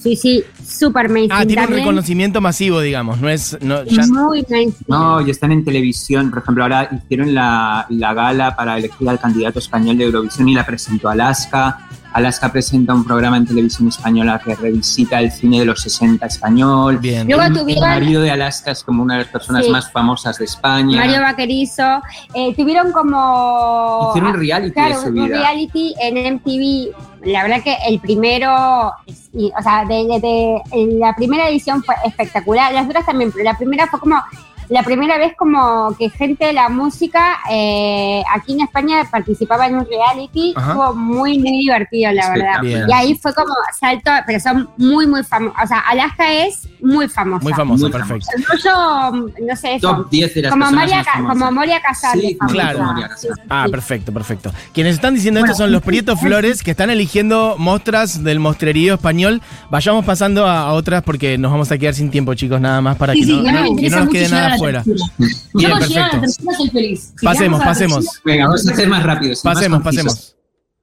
sí, 0.00 0.16
sí, 0.16 0.42
súper 0.68 1.08
mainstream. 1.08 1.42
Ah, 1.42 1.46
tiene 1.46 1.66
un 1.66 1.72
reconocimiento 1.72 2.40
masivo, 2.40 2.80
digamos. 2.80 3.20
No 3.20 3.28
es. 3.28 3.56
No, 3.60 3.84
ya- 3.84 4.06
Muy 4.06 4.44
mainstream. 4.48 4.74
No, 4.88 5.20
y 5.26 5.30
están 5.30 5.52
en 5.52 5.64
televisión, 5.64 6.30
por 6.30 6.40
ejemplo, 6.42 6.64
ahora 6.64 6.88
hicieron 6.92 7.34
la, 7.34 7.86
la 7.88 8.14
gala 8.14 8.54
para 8.56 8.78
elegir 8.78 9.08
al 9.08 9.18
candidato 9.18 9.58
español 9.58 9.96
de 9.98 10.04
Eurovisión 10.04 10.48
y 10.48 10.54
la 10.54 10.64
presentó 10.66 11.08
Alaska. 11.08 11.78
Alaska 12.10 12.50
presenta 12.50 12.94
un 12.94 13.04
programa 13.04 13.36
en 13.36 13.46
televisión 13.46 13.88
española 13.88 14.40
que 14.42 14.54
revisita 14.54 15.20
el 15.20 15.30
cine 15.30 15.60
de 15.60 15.66
los 15.66 15.82
60 15.82 16.24
español. 16.26 16.96
Bien. 16.98 17.26
Luego 17.28 17.42
el, 17.42 17.52
tuvieron- 17.52 17.84
el 17.92 18.00
marido 18.00 18.22
de 18.22 18.30
Alaska 18.30 18.70
es 18.70 18.82
como 18.82 19.02
una 19.02 19.14
de 19.14 19.20
las 19.24 19.28
personas 19.28 19.66
Sí. 19.66 19.70
más 19.70 19.92
famosas 19.92 20.38
de 20.38 20.46
España. 20.46 20.96
Mario 20.96 21.20
Vaquerizo. 21.20 22.00
Eh, 22.34 22.54
tuvieron 22.56 22.92
como. 22.92 24.08
Hicieron 24.10 24.30
un 24.32 24.38
reality 24.40 24.72
Claro, 24.72 24.94
de 24.96 25.00
su 25.02 25.08
un 25.08 25.14
vida. 25.14 25.26
reality 25.38 25.94
en 26.00 26.34
MTV. 26.34 26.92
La 27.22 27.42
verdad 27.42 27.62
que 27.62 27.76
el 27.88 28.00
primero, 28.00 28.92
y, 29.32 29.50
o 29.58 29.62
sea, 29.62 29.84
de, 29.84 30.18
de- 30.20 30.62
la 30.98 31.14
primera 31.14 31.48
edición 31.48 31.82
fue 31.82 31.94
espectacular. 32.04 32.72
Las 32.72 32.86
otras 32.86 33.06
también, 33.06 33.32
pero 33.32 33.44
la 33.44 33.56
primera 33.56 33.86
fue 33.88 34.00
como 34.00 34.22
la 34.68 34.82
primera 34.82 35.18
vez 35.18 35.34
como 35.36 35.94
que 35.98 36.10
gente 36.10 36.46
de 36.46 36.52
la 36.52 36.68
música 36.68 37.38
eh, 37.50 38.22
aquí 38.34 38.52
en 38.52 38.60
España 38.60 39.06
participaba 39.10 39.66
en 39.66 39.76
un 39.76 39.86
reality. 39.86 40.52
Ajá. 40.56 40.74
Fue 40.74 40.94
muy, 40.94 41.38
muy 41.38 41.58
divertido, 41.60 42.12
la 42.12 42.30
verdad. 42.30 42.60
Bien. 42.62 42.84
Y 42.88 42.92
ahí 42.92 43.14
fue 43.14 43.34
como 43.34 43.54
salto, 43.78 44.10
pero 44.26 44.40
son 44.40 44.68
muy, 44.76 45.06
muy 45.06 45.24
famosos. 45.24 45.58
O 45.62 45.66
sea, 45.66 45.78
Alaska 45.80 46.32
es 46.32 46.68
muy 46.80 47.08
famosa. 47.08 47.42
Muy 47.42 47.52
famoso, 47.54 47.82
Muy 47.84 47.92
perfecto. 47.92 48.28
Rollo, 48.48 49.28
no 49.40 49.56
sé, 49.56 49.74
eso. 49.76 49.88
Top 49.96 50.10
10 50.10 50.34
de 50.34 50.42
las 50.42 50.52
Como 50.52 50.70
Moria, 50.70 51.04
como 51.26 51.52
Moria 51.52 51.80
Casal. 51.80 52.20
Sí, 52.20 52.36
famosa. 52.38 52.54
claro. 52.54 52.82
Moria 52.84 53.08
Casal. 53.08 53.30
Ah, 53.48 53.66
perfecto, 53.70 54.12
perfecto. 54.12 54.52
Quienes 54.72 54.94
están 54.94 55.14
diciendo 55.14 55.40
esto 55.40 55.54
son 55.54 55.72
los 55.72 55.82
Prietos 55.82 56.20
Flores 56.20 56.62
que 56.62 56.70
están 56.72 56.90
eligiendo 56.90 57.56
mostras 57.58 58.22
del 58.22 58.38
mostrerío 58.40 58.94
español. 58.94 59.40
Vayamos 59.70 60.04
pasando 60.04 60.46
a, 60.46 60.60
a 60.60 60.72
otras 60.72 61.02
porque 61.02 61.38
nos 61.38 61.50
vamos 61.50 61.72
a 61.72 61.78
quedar 61.78 61.94
sin 61.94 62.10
tiempo, 62.10 62.34
chicos, 62.34 62.60
nada 62.60 62.80
más 62.80 62.96
para 62.96 63.12
Sí, 63.14 63.20
que, 63.20 63.26
sí, 63.26 63.32
no, 63.42 63.76
que 63.76 63.90
no 63.90 64.00
nos 64.00 64.08
quede 64.10 64.28
nada 64.28 64.57
afuera. 64.58 64.82
tercera. 64.82 65.10
Yo 65.18 65.28
Bien, 65.54 65.70
cuando 65.70 65.86
llegar 65.86 66.02
a 66.02 66.06
la 66.06 66.20
perfecto. 66.20 66.42
tercera 66.42 66.56
soy 66.56 66.70
feliz. 66.70 67.12
Si 67.16 67.24
Pasemos, 67.24 67.62
pasemos. 67.62 68.04
tercera, 68.04 68.22
Venga, 68.24 68.44
vamos 68.46 68.68
a 68.68 68.72
hacer 68.72 68.88
más 68.88 69.02
rápido. 69.02 69.30
más 69.30 69.42
Pasemos, 69.42 69.82
pasemos. 69.82 70.34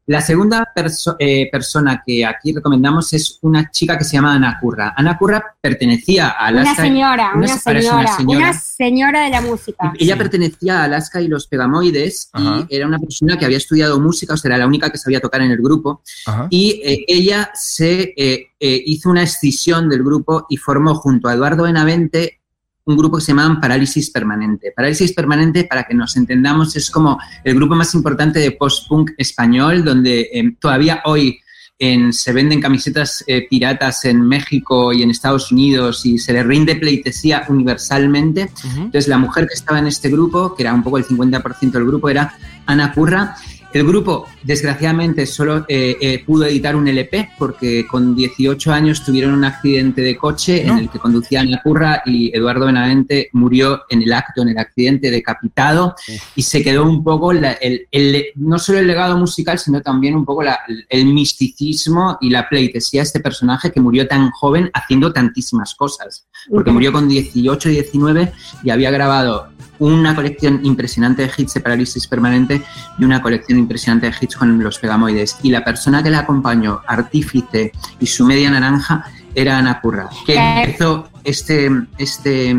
La 0.07 0.21
segunda 0.21 0.71
eh, 1.17 1.49
persona 1.51 2.03
que 2.05 2.23
aquí 2.23 2.53
recomendamos 2.53 3.11
es 3.13 3.39
una 3.41 3.71
chica 3.71 3.97
que 3.97 4.03
se 4.03 4.13
llama 4.13 4.35
Ana 4.35 4.59
Curra. 4.61 4.93
Ana 4.95 5.17
Curra 5.17 5.43
pertenecía 5.59 6.27
a 6.27 6.47
Alaska. 6.47 6.73
Una 6.73 6.83
señora, 6.83 7.31
una, 7.35 7.47
señora, 7.47 8.17
una 8.19 8.53
señora, 8.53 9.23
de 9.23 9.29
la 9.31 9.41
música. 9.41 9.93
Ella 9.97 10.15
pertenecía 10.15 10.81
a 10.81 10.83
Alaska 10.83 11.21
y 11.21 11.27
los 11.27 11.47
Pegamoides 11.47 12.29
y 12.35 12.75
era 12.75 12.85
una 12.85 12.99
persona 12.99 13.39
que 13.39 13.45
había 13.45 13.57
estudiado 13.57 13.99
música, 13.99 14.35
o 14.35 14.37
sea, 14.37 14.49
era 14.49 14.59
la 14.59 14.67
única 14.67 14.91
que 14.91 14.99
sabía 14.99 15.19
tocar 15.19 15.41
en 15.41 15.49
el 15.49 15.57
grupo. 15.57 16.03
Y 16.51 16.81
eh, 16.85 17.05
ella 17.07 17.49
se 17.55 18.13
eh, 18.15 18.51
hizo 18.59 19.09
una 19.09 19.23
escisión 19.23 19.89
del 19.89 20.03
grupo 20.03 20.45
y 20.49 20.57
formó 20.57 20.93
junto 20.93 21.29
a 21.29 21.33
Eduardo 21.33 21.63
Benavente 21.63 22.41
un 22.85 22.97
grupo 22.97 23.17
que 23.17 23.23
se 23.23 23.33
llama 23.33 23.59
Parálisis 23.59 24.09
Permanente. 24.11 24.71
Parálisis 24.75 25.13
Permanente, 25.13 25.63
para 25.63 25.83
que 25.83 25.93
nos 25.93 26.15
entendamos, 26.15 26.75
es 26.75 26.89
como 26.91 27.19
el 27.43 27.55
grupo 27.55 27.75
más 27.75 27.93
importante 27.95 28.39
de 28.39 28.51
post-punk 28.51 29.11
español, 29.17 29.83
donde 29.83 30.29
eh, 30.31 30.55
todavía 30.59 31.01
hoy 31.05 31.39
se 31.77 32.31
venden 32.31 32.61
camisetas 32.61 33.23
eh, 33.27 33.47
piratas 33.49 34.05
en 34.05 34.21
México 34.21 34.93
y 34.93 35.03
en 35.03 35.11
Estados 35.11 35.51
Unidos 35.51 36.05
y 36.05 36.17
se 36.17 36.31
le 36.31 36.41
rinde 36.41 36.77
pleitesía 36.77 37.45
universalmente. 37.49 38.49
Entonces, 38.63 39.09
la 39.09 39.17
mujer 39.17 39.45
que 39.47 39.55
estaba 39.55 39.79
en 39.79 39.87
este 39.87 40.09
grupo, 40.09 40.55
que 40.55 40.63
era 40.63 40.73
un 40.73 40.83
poco 40.83 40.97
el 40.97 41.05
50% 41.05 41.71
del 41.71 41.85
grupo, 41.85 42.07
era 42.09 42.33
Ana 42.65 42.93
Curra, 42.93 43.35
el 43.75 43.85
grupo, 43.85 44.25
desgraciadamente, 44.41 45.25
solo 45.25 45.65
eh, 45.67 45.97
eh, 45.99 46.23
pudo 46.25 46.45
editar 46.45 46.77
un 46.77 46.87
LP 46.87 47.31
porque 47.37 47.85
con 47.85 48.15
18 48.15 48.71
años 48.71 49.03
tuvieron 49.03 49.33
un 49.33 49.43
accidente 49.43 50.01
de 50.01 50.15
coche 50.15 50.65
en 50.65 50.77
el 50.77 50.89
que 50.89 50.97
conducían 50.97 51.51
la 51.51 51.61
curra 51.61 52.01
y 52.05 52.33
Eduardo 52.33 52.67
Benavente 52.67 53.29
murió 53.33 53.83
en 53.89 54.01
el 54.01 54.13
acto, 54.13 54.43
en 54.43 54.49
el 54.49 54.57
accidente, 54.57 55.11
decapitado 55.11 55.93
y 56.37 56.43
se 56.43 56.63
quedó 56.63 56.85
un 56.85 57.03
poco 57.03 57.33
el, 57.33 58.27
no 58.35 58.59
solo 58.59 58.79
el 58.79 58.87
legado 58.87 59.17
musical, 59.17 59.59
sino 59.59 59.81
también 59.81 60.15
un 60.15 60.23
poco 60.23 60.43
el 60.87 61.05
misticismo 61.07 62.17
y 62.21 62.29
la 62.29 62.47
pleitesía 62.47 63.01
de 63.01 63.07
este 63.07 63.19
personaje 63.19 63.73
que 63.73 63.81
murió 63.81 64.07
tan 64.07 64.31
joven 64.31 64.69
haciendo 64.73 65.11
tantísimas 65.11 65.75
cosas. 65.75 66.25
Porque 66.49 66.71
murió 66.71 66.93
con 66.93 67.09
18, 67.09 67.67
19 67.67 68.31
y 68.63 68.69
había 68.69 68.89
grabado 68.89 69.49
una 69.79 70.15
colección 70.15 70.61
impresionante 70.63 71.23
de 71.23 71.31
hits 71.35 71.53
de 71.53 71.61
parálisis 71.61 72.07
permanente 72.07 72.61
y 72.97 73.03
una 73.03 73.21
colección 73.21 73.59
impresionante 73.59 74.07
de 74.07 74.15
hits 74.19 74.35
con 74.35 74.63
los 74.63 74.79
pegamoides. 74.79 75.37
Y 75.43 75.51
la 75.51 75.63
persona 75.63 76.01
que 76.03 76.09
la 76.09 76.19
acompañó, 76.19 76.81
artífice 76.87 77.71
y 77.99 78.05
su 78.05 78.25
media 78.25 78.49
naranja, 78.49 79.05
era 79.35 79.57
Ana 79.57 79.81
Curra, 79.81 80.09
que 80.25 80.35
empezó 80.37 81.09
este, 81.23 81.69
este, 81.97 82.55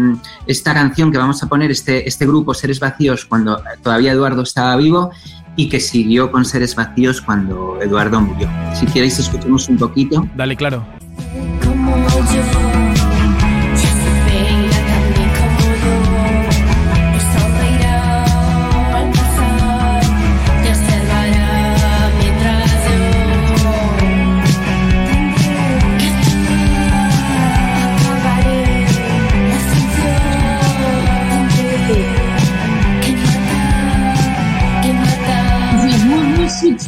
esta 0.47 0.75
canción 0.75 1.11
que 1.11 1.19
vamos 1.19 1.43
a 1.43 1.49
poner, 1.49 1.71
este, 1.71 2.07
este 2.07 2.27
grupo 2.27 2.53
Seres 2.53 2.79
Vacíos, 2.79 3.25
cuando 3.25 3.61
todavía 3.83 4.13
Eduardo 4.13 4.43
estaba 4.43 4.77
vivo 4.77 5.11
y 5.57 5.69
que 5.71 5.81
siguió 5.81 6.31
con 6.31 6.45
Seres 6.45 6.77
Vacíos 6.77 7.23
cuando 7.23 7.81
Eduardo 7.81 8.21
murió. 8.21 8.49
Si 8.75 8.87
queréis, 8.87 9.19
escuchemos 9.19 9.69
un 9.69 9.79
poquito. 9.79 10.29
Dale, 10.37 10.55
claro. 10.55 10.85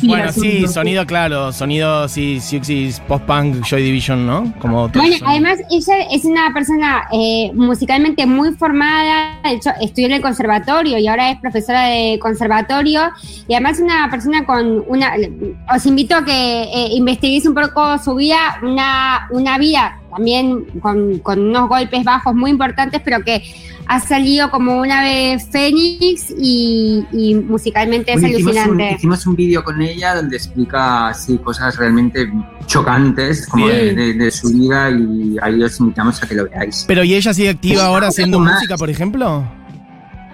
Bueno, 0.09 0.33
sí, 0.33 0.67
sonido 0.67 1.07
claro, 1.07 1.53
sonido 1.53 2.09
sí, 2.09 2.41
Siuxis 2.41 3.01
post-punk, 3.01 3.63
Joy 3.63 3.83
Division, 3.83 4.27
¿no? 4.27 4.55
Como 4.59 4.89
bueno, 4.89 5.17
además 5.27 5.59
ella 5.71 5.99
es 6.11 6.25
una 6.25 6.53
persona 6.55 7.09
eh, 7.13 7.51
musicalmente 7.55 8.25
muy 8.27 8.53
formada, 8.55 9.39
de 9.45 9.53
hecho 9.53 9.71
estudió 9.81 10.07
en 10.07 10.15
el 10.15 10.23
conservatorio 10.23 10.99
y 10.99 11.07
ahora 11.07 11.31
es 11.31 11.39
profesora 11.39 11.87
de 11.87 12.19
conservatorio 12.21 13.11
y 13.47 13.55
además 13.55 13.81
una 13.81 14.09
persona 14.11 14.47
con 14.47 14.83
una, 14.89 15.13
os 15.75 15.87
invito 15.87 16.17
a 16.17 16.25
que 16.25 16.63
eh, 16.63 16.89
investiguéis 16.93 17.47
un 17.47 17.55
poco 17.55 17.99
su 17.99 18.15
vida, 18.15 18.59
una, 18.63 19.29
una 19.31 19.59
vida 19.59 20.01
también 20.11 20.65
con, 20.81 21.19
con 21.19 21.39
unos 21.39 21.69
golpes 21.69 22.03
bajos 22.03 22.35
muy 22.35 22.51
importantes, 22.51 23.01
pero 23.05 23.23
que 23.23 23.43
ha 23.89 24.01
salido 24.01 24.51
como 24.51 24.79
una 24.79 25.03
vez 25.03 25.49
Fénix 25.51 26.33
y, 26.39 27.05
musicalmente 27.49 28.13
es 28.13 28.23
alucinante. 28.23 28.93
Hicimos 28.93 29.27
un, 29.27 29.35
vídeo 29.35 29.65
con 29.65 29.81
ella 29.81 30.15
donde 30.15 30.37
explica 30.37 31.09
así 31.09 31.39
cosas 31.39 31.77
realmente 31.77 32.31
chocantes 32.67 33.47
como 33.47 33.67
de, 33.69 34.31
su 34.31 34.51
vida 34.51 34.91
y 34.91 35.37
ahí 35.41 35.63
os 35.63 35.81
invitamos 35.81 36.23
a 36.23 36.27
que 36.27 36.35
lo 36.35 36.45
veáis. 36.45 36.85
Pero 36.87 37.03
¿y 37.03 37.15
ella 37.15 37.33
sigue 37.33 37.49
activa 37.49 37.87
ahora 37.87 38.09
haciendo 38.09 38.39
música, 38.39 38.77
por 38.77 38.91
ejemplo? 38.91 39.45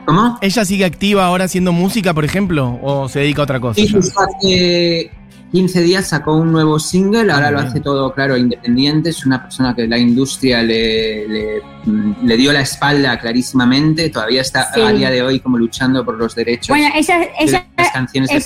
¿Cómo? 0.04 0.36
¿Ella 0.40 0.64
sigue 0.64 0.84
activa 0.84 1.24
ahora 1.24 1.44
haciendo 1.44 1.72
música, 1.72 2.12
por 2.12 2.24
ejemplo? 2.24 2.78
¿O 2.82 3.08
se 3.08 3.20
dedica 3.20 3.42
a 3.42 3.44
otra 3.44 3.60
cosa? 3.60 3.80
Sí, 3.80 5.08
15 5.54 5.82
días 5.82 6.08
sacó 6.08 6.34
un 6.36 6.50
nuevo 6.50 6.80
single, 6.80 7.30
ahora 7.30 7.52
lo 7.52 7.60
hace 7.60 7.78
todo, 7.78 8.12
claro, 8.12 8.36
independiente, 8.36 9.10
es 9.10 9.24
una 9.24 9.40
persona 9.40 9.72
que 9.72 9.86
la 9.86 9.96
industria 9.96 10.64
le, 10.64 11.28
le, 11.28 12.36
dio 12.36 12.52
la 12.52 12.62
espalda 12.62 13.16
clarísimamente, 13.20 14.10
todavía 14.10 14.40
está 14.40 14.68
a 14.74 14.90
día 14.90 15.12
de 15.12 15.22
hoy 15.22 15.38
como 15.38 15.56
luchando 15.56 16.04
por 16.04 16.16
los 16.16 16.34
derechos 16.34 16.70
bueno, 16.70 16.88
ella, 16.92 17.28
ella, 17.38 17.64
las 17.76 17.92
canciones 17.92 18.30
de 18.30 18.36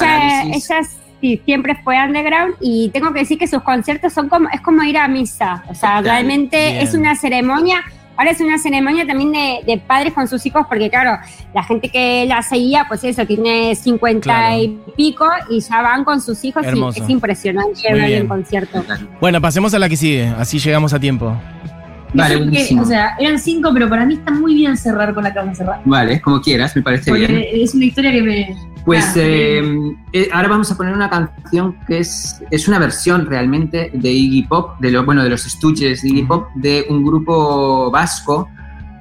ella, 0.53 0.83
sí, 1.23 1.41
siempre 1.47 1.81
fue 1.83 1.97
underground 1.97 2.57
y 2.61 2.91
tengo 2.91 3.11
que 3.15 3.21
decir 3.21 3.39
que 3.39 3.47
sus 3.47 3.63
conciertos 3.63 4.13
son 4.13 4.29
como, 4.29 4.51
es 4.51 4.61
como 4.61 4.83
ir 4.83 4.99
a 4.99 5.09
misa, 5.09 5.65
o 5.71 5.75
sea, 5.75 6.03
realmente 6.03 6.83
es 6.83 6.93
una 6.93 7.17
ceremonia 7.17 7.85
Ahora 8.19 8.33
es 8.33 8.41
una 8.41 8.59
ceremonia 8.59 9.07
también 9.07 9.31
de, 9.65 9.81
padres 9.87 10.13
con 10.13 10.27
sus 10.27 10.45
hijos, 10.45 10.67
porque 10.69 10.91
claro, 10.91 11.23
la 11.55 11.63
gente 11.63 11.89
que 11.89 12.27
la 12.27 12.43
seguía, 12.43 12.85
pues 12.89 13.05
eso, 13.05 13.25
tiene 13.25 13.77
50 13.77 14.57
y 14.59 14.79
pico 14.97 15.25
y 15.49 15.61
ya 15.61 15.83
van 15.83 16.03
con 16.03 16.21
sus 16.21 16.43
hijos 16.45 16.67
y 16.67 17.01
es 17.01 17.09
impresionante 17.09 17.81
ver 17.93 18.11
el 18.11 18.27
concierto. 18.27 18.85
Bueno, 19.21 19.41
pasemos 19.41 19.73
a 19.75 19.79
la 19.79 19.89
que 19.89 19.97
sigue, 19.97 20.27
así 20.37 20.59
llegamos 20.59 20.93
a 20.93 20.99
tiempo. 20.99 21.33
Vale, 22.13 22.37
o 22.81 22.85
sea, 22.85 23.15
eran 23.21 23.39
cinco, 23.39 23.71
pero 23.73 23.89
para 23.89 24.05
mí 24.05 24.15
está 24.15 24.33
muy 24.33 24.55
bien 24.55 24.77
cerrar 24.77 25.15
con 25.15 25.23
la 25.23 25.33
que 25.33 25.39
vamos 25.39 25.53
a 25.53 25.57
cerrar. 25.57 25.81
Vale, 25.85 26.21
como 26.21 26.41
quieras, 26.41 26.75
me 26.75 26.83
parece 26.83 27.13
bien. 27.13 27.45
Es 27.53 27.73
una 27.75 27.85
historia 27.85 28.11
que 28.11 28.23
me, 28.23 28.57
pues 28.89 29.13
eh, 29.17 29.63
eh, 30.15 30.31
ahora 30.33 30.49
vamos 30.49 30.73
a 30.73 30.77
poner 30.79 30.95
una 30.95 31.11
canción 31.11 31.77
que 31.87 31.99
es, 31.99 32.43
es 32.51 32.69
una 32.69 32.79
versión 32.79 33.27
realmente 33.27 33.91
de 33.93 34.11
Iggy 34.11 34.45
Pop, 34.45 34.81
de 34.81 34.91
lo, 34.91 35.05
bueno, 35.05 35.23
de 35.23 35.29
los 35.29 35.45
estuches 35.45 36.01
de 36.01 36.09
Iggy 36.09 36.23
Pop, 36.23 36.49
de 36.55 36.87
un 36.89 37.05
grupo 37.05 37.91
vasco, 37.91 38.49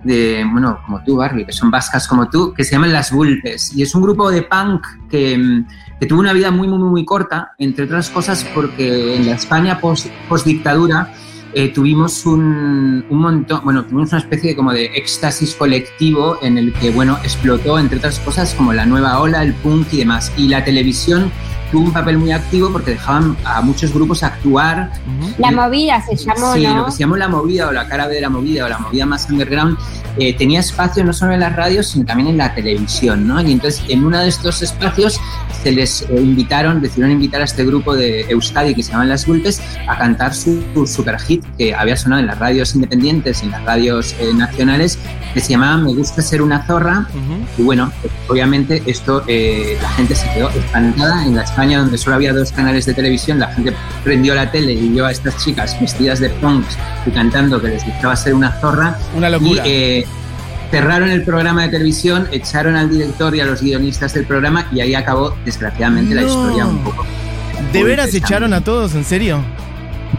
de, 0.04 0.46
bueno, 0.52 0.78
como 0.86 1.02
tú, 1.06 1.16
Barbie, 1.16 1.46
que 1.46 1.54
son 1.54 1.72
vascas 1.72 2.06
como 2.06 2.30
tú, 2.30 2.54
que 2.54 2.66
se 2.66 2.74
llaman 2.74 2.92
Las 2.92 3.14
Vulpes. 3.14 3.72
Y 3.78 3.82
es 3.82 3.96
un 3.96 4.02
grupo 4.02 4.30
de 4.30 4.42
punk 4.42 4.86
que, 5.10 5.64
que 6.02 6.06
tuvo 6.06 6.20
una 6.20 6.34
vida 6.34 6.52
muy, 6.52 6.68
muy, 6.68 6.80
muy 6.80 7.06
corta, 7.06 7.54
entre 7.58 7.86
otras 7.86 8.10
cosas 8.10 8.46
porque 8.54 9.16
en 9.16 9.26
la 9.26 9.36
España 9.36 9.80
post, 9.80 10.08
post 10.28 10.46
dictadura 10.46 11.14
eh, 11.58 11.70
tuvimos 11.70 12.24
un, 12.28 13.04
un, 13.10 13.20
montón, 13.20 13.62
bueno, 13.64 13.84
tuvimos 13.84 14.12
una 14.12 14.20
especie 14.20 14.52
de 14.52 14.56
como 14.56 14.74
de 14.74 14.86
éxtasis 14.94 15.56
colectivo 15.56 16.38
en 16.44 16.56
el 16.60 16.72
que, 16.74 16.92
bueno, 16.92 17.18
explotó, 17.24 17.80
entre 17.80 17.98
otras 17.98 18.20
cosas, 18.20 18.54
como 18.54 18.74
la 18.74 18.86
nueva 18.86 19.20
ola, 19.20 19.42
el 19.42 19.56
punk 19.56 19.88
y 19.92 19.98
demás. 19.98 20.32
Y 20.38 20.50
la 20.50 20.64
televisión 20.64 21.32
tuvo 21.72 21.86
un 21.86 21.94
papel 21.94 22.18
muy 22.18 22.32
activo 22.32 22.72
porque 22.72 22.92
dejaban 22.92 23.38
a 23.44 23.62
muchos 23.62 23.94
grupos 23.94 24.24
actuar. 24.24 24.92
La 25.38 25.52
movida 25.52 26.02
se 26.02 26.16
llamó, 26.16 26.54
Sí, 26.54 26.66
lo 26.66 26.86
que 26.86 26.92
se 26.92 27.00
llamó 27.00 27.18
la 27.18 27.28
movida 27.28 27.68
o 27.68 27.72
la 27.72 27.88
cara 27.88 28.08
de 28.08 28.22
la 28.22 28.30
movida 28.30 28.66
o 28.66 28.70
la 28.70 28.80
movida 28.80 29.06
más 29.06 29.30
underground 29.30 29.78
eh, 30.20 30.34
tenía 30.34 30.62
espacio 30.62 31.04
no 31.04 31.14
solo 31.14 31.34
en 31.34 31.42
las 31.42 31.56
radios, 31.56 31.88
sino 31.90 32.06
también 32.06 32.30
en 32.30 32.38
la 32.38 32.56
televisión, 32.56 33.28
¿no? 33.28 33.40
Y 33.40 33.52
entonces 33.52 33.84
en 33.88 34.04
uno 34.04 34.20
de 34.20 34.28
estos 34.28 34.64
espacios 34.64 35.20
se 35.62 35.72
les 35.72 36.02
eh, 36.02 36.08
invitaron, 36.20 36.82
decidieron 36.82 37.12
invitar 37.12 37.42
a 37.42 37.44
este 37.44 37.64
grupo 37.64 37.96
de 37.96 38.22
Euskadi 38.22 38.74
que 38.74 38.82
se 38.82 38.92
llaman 38.92 39.10
Las 39.10 39.28
Gulpes 39.28 39.62
a 39.88 39.96
cantar 39.98 40.34
su, 40.34 40.64
super 40.88 41.20
hit 41.20 41.46
que 41.58 41.76
había 41.76 41.96
sonado 41.96 42.22
en 42.22 42.28
las 42.28 42.40
radios 42.40 42.74
independientes 42.74 43.44
y 43.44 43.46
en 43.46 43.52
las 43.52 43.64
radios 43.64 44.16
eh, 44.20 44.34
nacionales, 44.34 44.98
que 45.36 45.40
se 45.40 45.50
llamaba 45.52 45.78
Me 45.78 45.94
gusta 45.94 46.22
ser 46.24 46.42
una 46.42 46.66
zorra. 46.66 47.08
Y 47.58 47.62
bueno, 47.62 47.92
pues, 48.02 48.12
obviamente 48.28 48.82
esto 48.88 49.24
la 49.28 49.90
gente 49.90 50.16
se 50.16 50.28
quedó 50.34 50.50
espantada. 50.50 51.26
En 51.26 51.36
la 51.36 51.46
España, 51.58 51.80
donde 51.80 51.98
solo 51.98 52.18
había 52.18 52.34
dos 52.34 52.52
canales 52.52 52.86
de 52.86 52.94
televisión, 52.94 53.40
la 53.40 53.48
gente 53.48 53.74
prendió 54.04 54.36
la 54.36 54.52
tele 54.52 54.74
y 54.74 54.90
vio 54.90 55.08
a 55.08 55.12
estas 55.12 55.44
chicas 55.44 55.76
vestidas 55.82 56.20
de 56.20 56.30
punks 56.30 56.78
y 57.08 57.10
cantando 57.10 57.60
que 57.60 57.70
les 57.70 57.84
gustaba 57.84 58.16
ser 58.16 58.36
una 58.36 58.52
zorra. 58.62 58.96
Una 59.16 59.28
locura 59.28 59.64
cerraron 60.70 61.10
el 61.10 61.24
programa 61.24 61.64
de 61.64 61.70
televisión, 61.70 62.28
echaron 62.32 62.76
al 62.76 62.92
director 62.92 63.36
y 63.36 63.40
a 63.40 63.46
los 63.46 63.64
guionistas 63.64 64.14
del 64.14 64.28
programa 64.28 64.68
y 64.72 64.82
ahí 64.82 64.94
acabó, 64.94 65.36
desgraciadamente, 65.46 66.14
la 66.14 66.24
historia 66.24 66.68
un 66.68 66.78
poco. 66.84 67.08
¿De 67.74 67.84
veras 67.84 68.14
echaron 68.14 68.54
a 68.54 68.62
todos, 68.62 68.94
en 68.94 69.04
serio? 69.04 69.44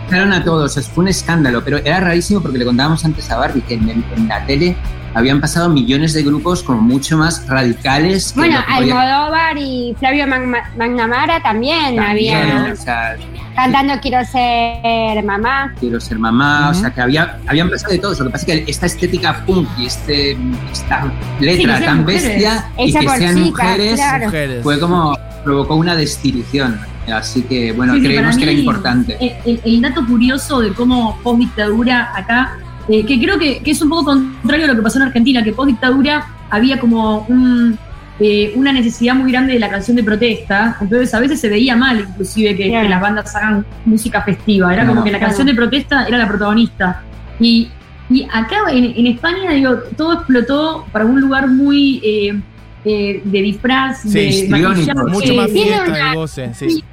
Echaron 0.09 0.33
a 0.33 0.43
todos, 0.45 0.77
es- 0.77 0.89
fue 0.89 1.03
un 1.05 1.09
escándalo, 1.09 1.63
pero 1.65 1.79
era 1.79 2.01
rarísimo 2.01 2.41
porque 2.41 2.59
le 2.59 2.65
contábamos 2.65 3.05
antes 3.05 3.31
a 3.31 3.37
Barbie 3.39 3.63
que 3.63 3.75
en, 3.75 3.89
el- 3.89 4.05
en 4.17 4.29
la 4.29 4.45
tele 4.47 4.77
habían 5.15 5.41
pasado 5.41 5.69
millones 5.69 6.13
de 6.13 6.23
grupos 6.23 6.63
como 6.63 6.81
mucho 6.81 7.17
más 7.17 7.47
radicales. 7.49 8.33
que 8.33 8.41
Bueno, 8.41 8.59
que 8.69 8.75
podía- 8.75 9.01
Almodóvar 9.01 9.57
y 9.59 9.97
Flavio 9.99 10.27
Magna- 10.27 10.71
Magnamara 10.77 11.43
también, 11.43 11.97
También, 11.97 12.37
habían 12.37 12.73
o 12.73 12.77
sea, 12.77 13.17
cantando 13.57 13.95
Quiero 14.01 14.25
ser 14.25 15.25
mamá. 15.25 15.75
quiero 15.81 15.99
ser 16.01 16.19
mamá, 16.19 16.69
o 16.69 16.71
Ujú. 16.73 16.81
sea 16.81 16.91
que 16.91 17.01
había, 17.01 17.39
habían 17.47 17.71
pasado 17.71 17.93
de 17.93 17.99
todo. 17.99 18.13
Lo 18.13 18.25
que 18.27 18.31
pasa 18.31 18.47
es 18.47 18.65
que 18.65 18.71
esta 18.71 18.87
estética 18.87 19.45
punk 19.47 19.67
y 19.79 19.87
este, 19.87 20.37
esta 20.73 21.11
letra 21.41 21.79
sean 21.79 21.85
tan 21.85 22.01
mujeres. 22.03 22.23
bestia 22.25 22.65
y 22.79 22.91
Hecha 22.91 23.01
que 23.01 23.07
por 23.07 23.17
sean 23.17 23.35
chicas, 23.35 23.51
mujeres 23.51 23.95
claro. 23.95 24.25
Mujeres. 24.27 24.63
fue 24.63 24.79
como 24.81 25.19
provocó 25.43 25.75
una 25.77 25.97
destitución. 25.97 26.79
Así 27.13 27.43
que 27.43 27.73
bueno, 27.73 27.95
Sí, 27.95 28.03
creemos 28.03 28.37
que 28.37 28.43
era 28.45 28.53
importante. 28.53 29.17
El, 29.21 29.33
el- 29.55 29.61
el 29.65 29.81
dato 29.81 30.05
curioso 30.07 30.61
de 30.61 30.73
cómo 30.73 31.19
post-dictadura 31.23 32.11
acá, 32.15 32.59
eh, 32.89 33.05
que 33.05 33.19
creo 33.21 33.39
que, 33.39 33.59
que 33.63 33.71
es 33.73 33.83
un 33.83 33.89
poco 33.91 34.05
contrario 34.07 34.65
a 34.65 34.69
lo 34.69 34.77
que 34.77 34.83
pasó 34.83 34.99
en 34.99 35.05
Argentina, 35.07 35.43
que 35.43 35.53
post-dictadura 35.53 36.27
había 36.51 36.79
como 36.81 37.21
un, 37.29 37.79
eh, 38.21 38.53
una 38.57 38.73
necesidad 38.73 39.15
muy 39.15 39.31
grande 39.31 39.53
de 39.53 39.59
la 39.59 39.69
canción 39.71 39.97
de 39.97 40.03
protesta, 40.03 40.77
entonces 40.81 41.13
a 41.15 41.21
veces 41.21 41.41
se 41.41 41.49
veía 41.49 41.77
mal 41.77 42.01
inclusive 42.09 42.57
que, 42.57 42.69
las 42.89 43.01
bandas 43.01 43.35
hagan 43.37 43.65
música 43.85 44.23
festiva, 44.23 44.73
era 44.73 44.85
No. 44.85 44.91
como 44.91 45.05
que 45.05 45.13
la 45.13 45.21
canción 45.21 45.47
de 45.47 45.55
protesta 45.55 46.07
era 46.07 46.19
la 46.19 46.27
protagonista. 46.29 47.03
Y, 47.39 47.69
y 48.11 48.25
acá 48.33 48.57
en, 48.73 48.85
en 48.97 49.07
España, 49.07 49.51
digo, 49.53 49.75
todo 49.97 50.15
explotó 50.15 50.87
para 50.93 51.05
un 51.05 51.21
lugar 51.21 51.49
muy... 51.49 52.01
eh, 52.05 52.41
eh, 52.85 53.21
de 53.25 53.43
disfraz, 53.43 54.03
Sí, 54.03 54.09
de 54.43 54.49
maquillaje, 54.49 54.95
Mucho 54.95 55.35
más 55.35 55.53
tiene 55.53 55.73
fiesta 55.73 55.85
una- 55.89 56.11
de 56.11 56.15
goce, 56.15 56.55
sí. 56.55 56.85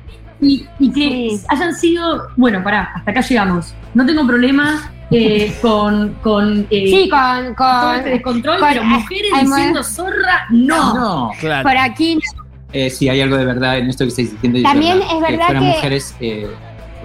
Y, 0.46 0.68
y 0.80 0.92
que 0.92 1.38
Sí. 1.38 1.46
hayan 1.50 1.74
sido, 1.76 2.28
bueno, 2.38 2.64
pará, 2.64 2.92
hasta 2.96 3.12
acá 3.12 3.22
llegamos. 3.22 3.74
No 3.94 4.06
tengo 4.06 4.26
problema 4.28 4.92
eh, 5.12 5.54
con, 5.62 6.14
con, 6.22 6.68
eh, 6.70 6.88
Sí, 6.88 7.10
con, 7.10 7.56
todo 7.56 7.82
con 7.82 7.96
este 7.96 8.10
descontrol, 8.10 8.60
con- 8.60 8.70
pero 8.70 8.84
mujeres 8.84 9.32
diciendo 9.42 9.84
zorra, 9.84 10.46
no. 10.52 10.94
No, 10.94 11.32
Claro. 11.40 11.68
por 11.68 11.78
aquí. 11.78 12.20
eh, 12.74 12.90
sí 12.90 13.08
hay 13.10 13.22
algo 13.22 13.38
de 13.38 13.46
verdad 13.46 13.78
en 13.78 13.90
esto 13.90 14.04
que 14.04 14.10
estáis 14.10 14.32
diciendo. 14.32 14.60
y 14.60 14.64
También 14.64 15.02
es 15.02 15.22
verdad 15.22 15.46
fueran 15.46 15.64
que- 15.64 15.70
mujeres, 15.70 16.16
eh, 16.20 16.48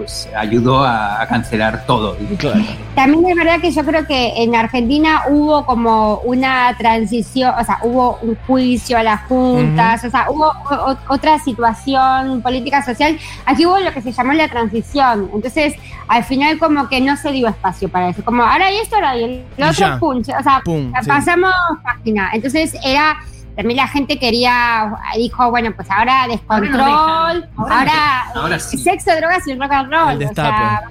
pues 0.01 0.27
ayudó 0.35 0.83
a, 0.83 1.21
a 1.21 1.27
cancelar 1.27 1.85
todo. 1.85 2.17
Claro. 2.37 2.59
También 2.95 3.29
es 3.29 3.35
verdad 3.35 3.59
que 3.61 3.71
yo 3.71 3.83
creo 3.85 4.05
que 4.05 4.43
en 4.43 4.55
Argentina 4.55 5.23
hubo 5.29 5.65
como 5.65 6.15
una 6.23 6.75
transición, 6.77 7.53
o 7.59 7.63
sea, 7.63 7.77
hubo 7.83 8.17
un 8.21 8.35
juicio 8.47 8.97
a 8.97 9.03
las 9.03 9.21
juntas, 9.27 10.03
o 10.03 10.09
sea, 10.09 10.25
hubo 10.29 10.47
o- 10.47 10.97
otra 11.13 11.37
situación 11.39 12.41
política 12.41 12.83
social. 12.83 13.17
Aquí 13.45 13.65
hubo 13.65 13.77
lo 13.79 13.91
que 13.93 14.01
se 14.01 14.11
llamó 14.11 14.33
la 14.33 14.47
transición. 14.47 15.29
Entonces, 15.33 15.75
al 16.07 16.23
final 16.23 16.57
como 16.57 16.87
que 16.89 16.99
no 17.01 17.15
se 17.17 17.31
dio 17.31 17.47
espacio 17.47 17.89
para 17.89 18.09
eso. 18.09 18.23
Como 18.23 18.43
ahora 18.43 18.65
hay 18.67 18.77
esto, 18.77 18.95
ahora 18.95 19.11
hay 19.11 19.23
el 19.23 19.45
Y 19.57 19.63
otro, 19.63 19.73
ya. 19.73 19.99
pum, 19.99 20.17
o 20.19 20.23
sea, 20.43 20.61
Pum, 20.65 20.91
sí. 21.01 21.07
pasamos 21.07 21.53
página. 21.83 22.29
Entonces 22.33 22.75
era 22.83 23.17
también 23.55 23.77
la 23.77 23.87
gente 23.87 24.17
quería, 24.19 24.93
dijo, 25.17 25.49
bueno, 25.49 25.71
pues 25.75 25.89
ahora 25.89 26.27
descontrol, 26.27 27.45
Ahora 27.57 28.59
sí. 28.59 28.77
sexo, 28.77 29.11
drogas 29.15 29.47
y 29.47 29.55
rock 29.55 29.71
and 29.71 29.91
roll. 29.91 30.21
El 30.21 30.27
o 30.29 30.33
sea, 30.33 30.81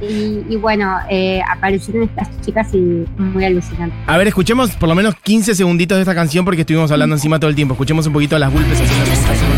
y, 0.00 0.44
y 0.48 0.56
bueno, 0.56 0.98
eh, 1.10 1.42
aparecieron 1.50 2.04
estas 2.04 2.28
chicas 2.40 2.72
y 2.72 3.04
muy 3.18 3.44
alucinante. 3.44 3.94
A 4.06 4.16
ver, 4.16 4.28
escuchemos 4.28 4.70
por 4.76 4.88
lo 4.88 4.94
menos 4.94 5.14
15 5.16 5.54
segunditos 5.54 5.96
de 5.96 6.02
esta 6.02 6.14
canción 6.14 6.44
porque 6.44 6.62
estuvimos 6.62 6.90
hablando 6.90 7.16
encima 7.16 7.38
todo 7.38 7.50
el 7.50 7.56
tiempo. 7.56 7.74
Escuchemos 7.74 8.06
un 8.06 8.14
poquito 8.14 8.36
a 8.36 8.38
las 8.38 8.52
Bulpes 8.52 8.80
haciendo 8.80 9.51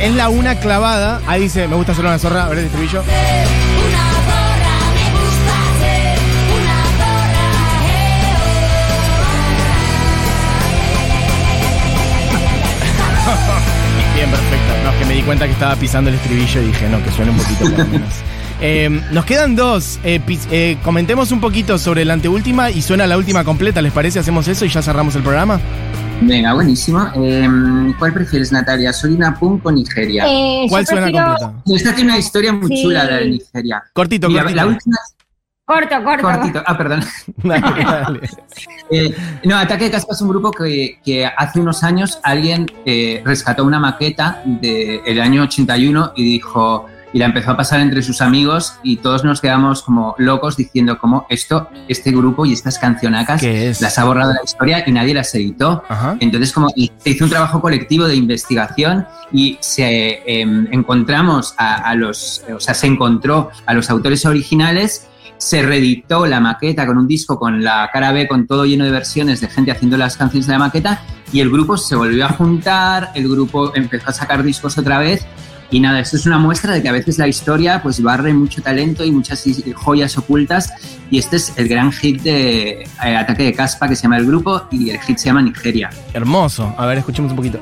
es, 0.00 0.14
la 0.14 0.28
una 0.28 0.56
clavada. 0.56 1.20
Ahí 1.26 1.42
dice, 1.42 1.68
me 1.68 1.76
gusta 1.76 1.92
hacer 1.92 2.04
una 2.04 2.18
zorra. 2.18 2.44
A 2.44 2.48
ver 2.48 2.58
el 2.58 2.64
estribillo. 2.66 3.02
Una 3.02 3.08
zorra, 4.26 4.78
me 4.94 5.10
gusta 5.12 5.56
ser 5.80 6.18
una 6.56 6.78
zorra 6.98 7.40
Bien, 14.14 14.30
perfecto. 14.30 14.72
No, 14.84 14.90
es 14.90 14.96
que 14.96 15.04
me 15.04 15.14
di 15.14 15.22
cuenta 15.22 15.46
que 15.46 15.52
estaba 15.52 15.76
pisando 15.76 16.10
el 16.10 16.16
estribillo 16.16 16.62
y 16.62 16.66
dije, 16.66 16.88
no, 16.88 17.02
que 17.02 17.10
suene 17.12 17.30
un 17.30 17.38
poquito 17.38 17.64
por 17.64 17.78
lo 17.78 17.86
menos. 17.86 18.08
Eh, 18.62 18.90
nos 19.10 19.24
quedan 19.24 19.56
dos. 19.56 19.98
Eh, 20.04 20.20
eh, 20.50 20.76
comentemos 20.84 21.32
un 21.32 21.40
poquito 21.40 21.78
sobre 21.78 22.04
la 22.04 22.12
anteúltima 22.12 22.70
y 22.70 22.82
suena 22.82 23.06
la 23.06 23.16
última 23.16 23.42
completa. 23.42 23.80
¿Les 23.80 23.90
parece? 23.90 24.18
Hacemos 24.18 24.48
eso 24.48 24.66
y 24.66 24.68
ya 24.68 24.82
cerramos 24.82 25.14
el 25.14 25.22
programa. 25.22 25.58
Venga, 26.22 26.52
buenísimo. 26.52 27.06
Eh, 27.16 27.48
¿Cuál 27.98 28.12
prefieres, 28.12 28.52
Natalia? 28.52 28.92
¿Solina 28.92 29.34
Punk 29.38 29.64
o 29.64 29.72
Nigeria? 29.72 30.24
Eh, 30.28 30.66
¿Cuál 30.68 30.86
suena 30.86 31.02
prefiero- 31.06 31.26
completa? 31.36 31.62
Esta 31.74 31.94
tiene 31.94 32.10
una 32.10 32.18
historia 32.18 32.52
muy 32.52 32.68
Sí. 32.68 32.82
chula, 32.82 33.04
la 33.04 33.16
de 33.16 33.26
Nigeria. 33.30 33.82
Cortito, 33.92 34.28
Mira, 34.28 34.42
cortito. 34.42 34.56
la 34.56 34.66
última 34.66 34.96
Corto, 35.64 36.02
corto. 36.04 36.22
cortito. 36.22 36.62
Ah, 36.66 36.76
perdón. 36.76 37.00
Dale, 37.44 37.84
dale. 37.84 38.20
Eh, 38.92 39.14
no, 39.44 39.56
Ataque 39.56 39.84
de 39.84 39.92
Caspa 39.92 40.14
es 40.14 40.20
un 40.20 40.28
grupo 40.30 40.50
que, 40.50 40.98
que 41.04 41.24
hace 41.24 41.60
unos 41.60 41.84
años 41.84 42.18
alguien 42.24 42.66
eh, 42.84 43.22
rescató 43.24 43.64
una 43.64 43.78
maqueta 43.78 44.42
del 44.44 45.20
año 45.20 45.44
81 45.44 46.12
y 46.16 46.24
dijo 46.24 46.86
y 47.12 47.18
la 47.18 47.26
empezó 47.26 47.52
a 47.52 47.56
pasar 47.56 47.80
entre 47.80 48.02
sus 48.02 48.20
amigos 48.20 48.74
y 48.82 48.96
todos 48.96 49.24
nos 49.24 49.40
quedamos 49.40 49.82
como 49.82 50.14
locos 50.18 50.56
diciendo 50.56 50.98
como 50.98 51.26
esto, 51.28 51.68
este 51.88 52.10
grupo 52.12 52.46
y 52.46 52.52
estas 52.52 52.78
cancionacas 52.78 53.40
¿Qué 53.40 53.70
es? 53.70 53.80
las 53.80 53.98
ha 53.98 54.04
borrado 54.04 54.30
de 54.30 54.36
la 54.36 54.44
historia 54.44 54.84
y 54.86 54.92
nadie 54.92 55.14
las 55.14 55.34
editó. 55.34 55.82
Ajá. 55.88 56.16
Entonces, 56.20 56.52
como 56.52 56.68
se 56.68 57.10
hizo 57.10 57.24
un 57.24 57.30
trabajo 57.30 57.60
colectivo 57.60 58.06
de 58.06 58.16
investigación 58.16 59.06
y 59.32 59.58
se 59.60 60.22
em, 60.26 60.68
encontramos 60.70 61.54
a, 61.56 61.76
a 61.76 61.94
los, 61.94 62.42
o 62.54 62.60
sea, 62.60 62.74
se 62.74 62.86
encontró 62.86 63.50
a 63.66 63.74
los 63.74 63.90
autores 63.90 64.24
originales, 64.26 65.06
se 65.40 65.62
reeditó 65.62 66.26
la 66.26 66.38
maqueta 66.38 66.86
con 66.86 66.98
un 66.98 67.08
disco 67.08 67.38
con 67.38 67.64
la 67.64 67.88
cara 67.92 68.12
B, 68.12 68.28
con 68.28 68.46
todo 68.46 68.66
lleno 68.66 68.84
de 68.84 68.90
versiones 68.90 69.40
de 69.40 69.48
gente 69.48 69.70
haciendo 69.70 69.96
las 69.96 70.16
canciones 70.16 70.46
de 70.46 70.52
la 70.52 70.58
maqueta 70.58 71.02
y 71.32 71.40
el 71.40 71.50
grupo 71.50 71.76
se 71.76 71.96
volvió 71.96 72.26
a 72.26 72.28
juntar, 72.28 73.12
el 73.14 73.28
grupo 73.28 73.74
empezó 73.74 74.10
a 74.10 74.12
sacar 74.12 74.42
discos 74.42 74.76
otra 74.76 74.98
vez. 74.98 75.24
Y 75.70 75.78
nada, 75.80 76.00
esto 76.00 76.16
es 76.16 76.26
una 76.26 76.38
muestra 76.38 76.74
de 76.74 76.82
que 76.82 76.88
a 76.88 76.92
veces 76.92 77.18
la 77.18 77.28
historia 77.28 77.80
pues 77.82 78.02
barre 78.02 78.32
mucho 78.34 78.60
talento 78.60 79.04
y 79.04 79.12
muchas 79.12 79.44
joyas 79.74 80.18
ocultas 80.18 80.72
y 81.10 81.18
este 81.18 81.36
es 81.36 81.52
el 81.56 81.68
gran 81.68 81.92
hit 81.92 82.22
de 82.22 82.82
eh, 82.82 83.16
Ataque 83.16 83.44
de 83.44 83.52
Caspa 83.52 83.88
que 83.88 83.94
se 83.94 84.02
llama 84.02 84.18
el 84.18 84.26
grupo 84.26 84.66
y 84.70 84.90
el 84.90 84.98
hit 84.98 85.18
se 85.18 85.26
llama 85.26 85.42
Nigeria. 85.42 85.90
Hermoso. 86.12 86.74
A 86.76 86.86
ver, 86.86 86.98
escuchemos 86.98 87.30
un 87.30 87.36
poquito. 87.36 87.60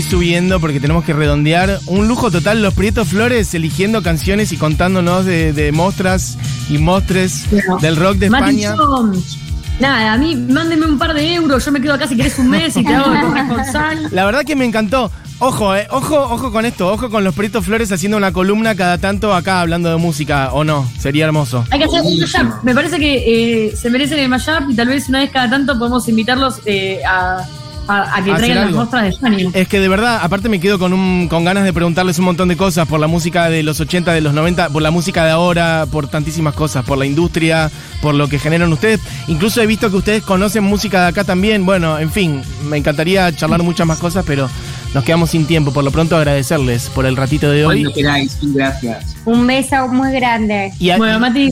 Voy 0.00 0.10
subiendo 0.10 0.60
porque 0.60 0.80
tenemos 0.80 1.04
que 1.04 1.12
redondear. 1.12 1.78
Un 1.86 2.08
lujo 2.08 2.30
total, 2.30 2.62
los 2.62 2.72
Prietos 2.72 3.08
Flores 3.08 3.52
eligiendo 3.54 4.02
canciones 4.02 4.50
y 4.52 4.56
contándonos 4.56 5.26
de, 5.26 5.52
de 5.52 5.72
mostras 5.72 6.38
y 6.70 6.78
mostres 6.78 7.44
Bueno, 7.50 7.76
del 7.78 7.96
rock 7.96 8.16
de 8.16 8.26
España. 8.26 8.74
nada, 9.78 10.12
a 10.14 10.16
mí 10.16 10.36
mándenme 10.36 10.86
un 10.86 10.98
par 10.98 11.12
de 11.12 11.34
euros, 11.34 11.64
yo 11.64 11.72
me 11.72 11.82
quedo 11.82 11.94
acá 11.94 12.06
si 12.06 12.16
querés 12.16 12.38
un 12.38 12.48
mes 12.48 12.76
y 12.78 12.84
te 12.84 12.94
hago 12.94 13.28
corresponsal. 13.28 14.08
La 14.10 14.24
verdad 14.24 14.42
que 14.44 14.56
me 14.56 14.64
encantó. 14.64 15.10
Ojo, 15.38 15.74
eh, 15.74 15.86
ojo, 15.90 16.16
ojo 16.18 16.50
con 16.52 16.64
esto, 16.64 16.90
ojo 16.90 17.10
con 17.10 17.24
los 17.24 17.34
Prietos 17.34 17.64
Flores 17.64 17.92
haciendo 17.92 18.16
una 18.16 18.32
columna 18.32 18.74
cada 18.74 18.96
tanto 18.98 19.34
acá 19.34 19.60
hablando 19.60 19.90
de 19.90 19.96
música, 19.96 20.50
o 20.52 20.64
no, 20.64 20.90
sería 20.98 21.26
hermoso. 21.26 21.64
Hay 21.70 21.78
que 21.78 21.84
hacer 21.86 22.00
un 22.02 22.18
mashup. 22.20 22.62
Me 22.62 22.74
parece 22.74 22.98
que 22.98 23.66
eh, 23.66 23.76
se 23.76 23.90
merecen 23.90 24.18
el 24.18 24.28
mashup 24.30 24.70
y 24.70 24.76
tal 24.76 24.88
vez 24.88 25.08
una 25.10 25.20
vez 25.20 25.30
cada 25.30 25.50
tanto 25.50 25.78
podemos 25.78 26.08
invitarlos 26.08 26.60
eh, 26.64 27.00
a, 27.06 27.46
a- 27.90 28.16
a 28.16 28.24
que 28.24 28.32
traigan 28.32 28.56
las 28.56 28.66
algo. 28.68 28.80
mostras 28.80 29.02
de 29.02 29.08
España. 29.10 29.50
Es 29.52 29.68
que 29.68 29.80
de 29.80 29.88
verdad, 29.88 30.20
aparte 30.22 30.48
me 30.48 30.60
quedo 30.60 30.78
con, 30.78 30.92
un, 30.92 31.28
con 31.28 31.44
ganas 31.44 31.64
de 31.64 31.72
preguntarles 31.72 32.18
un 32.18 32.24
montón 32.26 32.48
de 32.48 32.56
cosas 32.56 32.86
por 32.88 33.00
la 33.00 33.06
música 33.06 33.48
de 33.50 33.62
los 33.62 33.80
80, 33.80 34.12
de 34.12 34.20
los 34.20 34.32
90, 34.34 34.68
por 34.70 34.82
la 34.82 34.90
música 34.90 35.24
de 35.24 35.30
ahora, 35.32 35.86
por 35.90 36.08
tantísimas 36.08 36.54
cosas, 36.54 36.84
por 36.84 36.98
la 36.98 37.06
industria, 37.06 37.70
por 38.00 38.14
lo 38.14 38.28
que 38.28 38.38
generan 38.38 38.72
ustedes. 38.72 39.00
Incluso 39.28 39.60
he 39.60 39.66
visto 39.66 39.90
que 39.90 39.96
ustedes 39.96 40.22
conocen 40.22 40.64
música 40.64 41.02
de 41.02 41.08
acá 41.08 41.24
también. 41.24 41.66
Bueno, 41.66 41.98
en 41.98 42.10
fin, 42.10 42.42
me 42.68 42.76
encantaría 42.76 43.34
charlar 43.34 43.62
muchas 43.62 43.86
más 43.86 43.98
cosas, 43.98 44.24
pero 44.26 44.48
nos 44.94 45.04
quedamos 45.04 45.30
sin 45.30 45.46
tiempo. 45.46 45.72
Por 45.72 45.84
lo 45.84 45.90
pronto 45.90 46.16
agradecerles 46.16 46.88
por 46.90 47.06
el 47.06 47.16
ratito 47.16 47.50
de 47.50 47.64
hoy. 47.66 47.82
Cuando 47.82 47.92
queráis, 47.94 48.38
gracias. 48.42 49.16
Un 49.24 49.46
beso 49.46 49.86
muy 49.88 50.12
grande. 50.12 50.72
Y, 50.78 50.90
a- 50.90 50.96
Bueno, 50.96 51.20
Mati, 51.20 51.50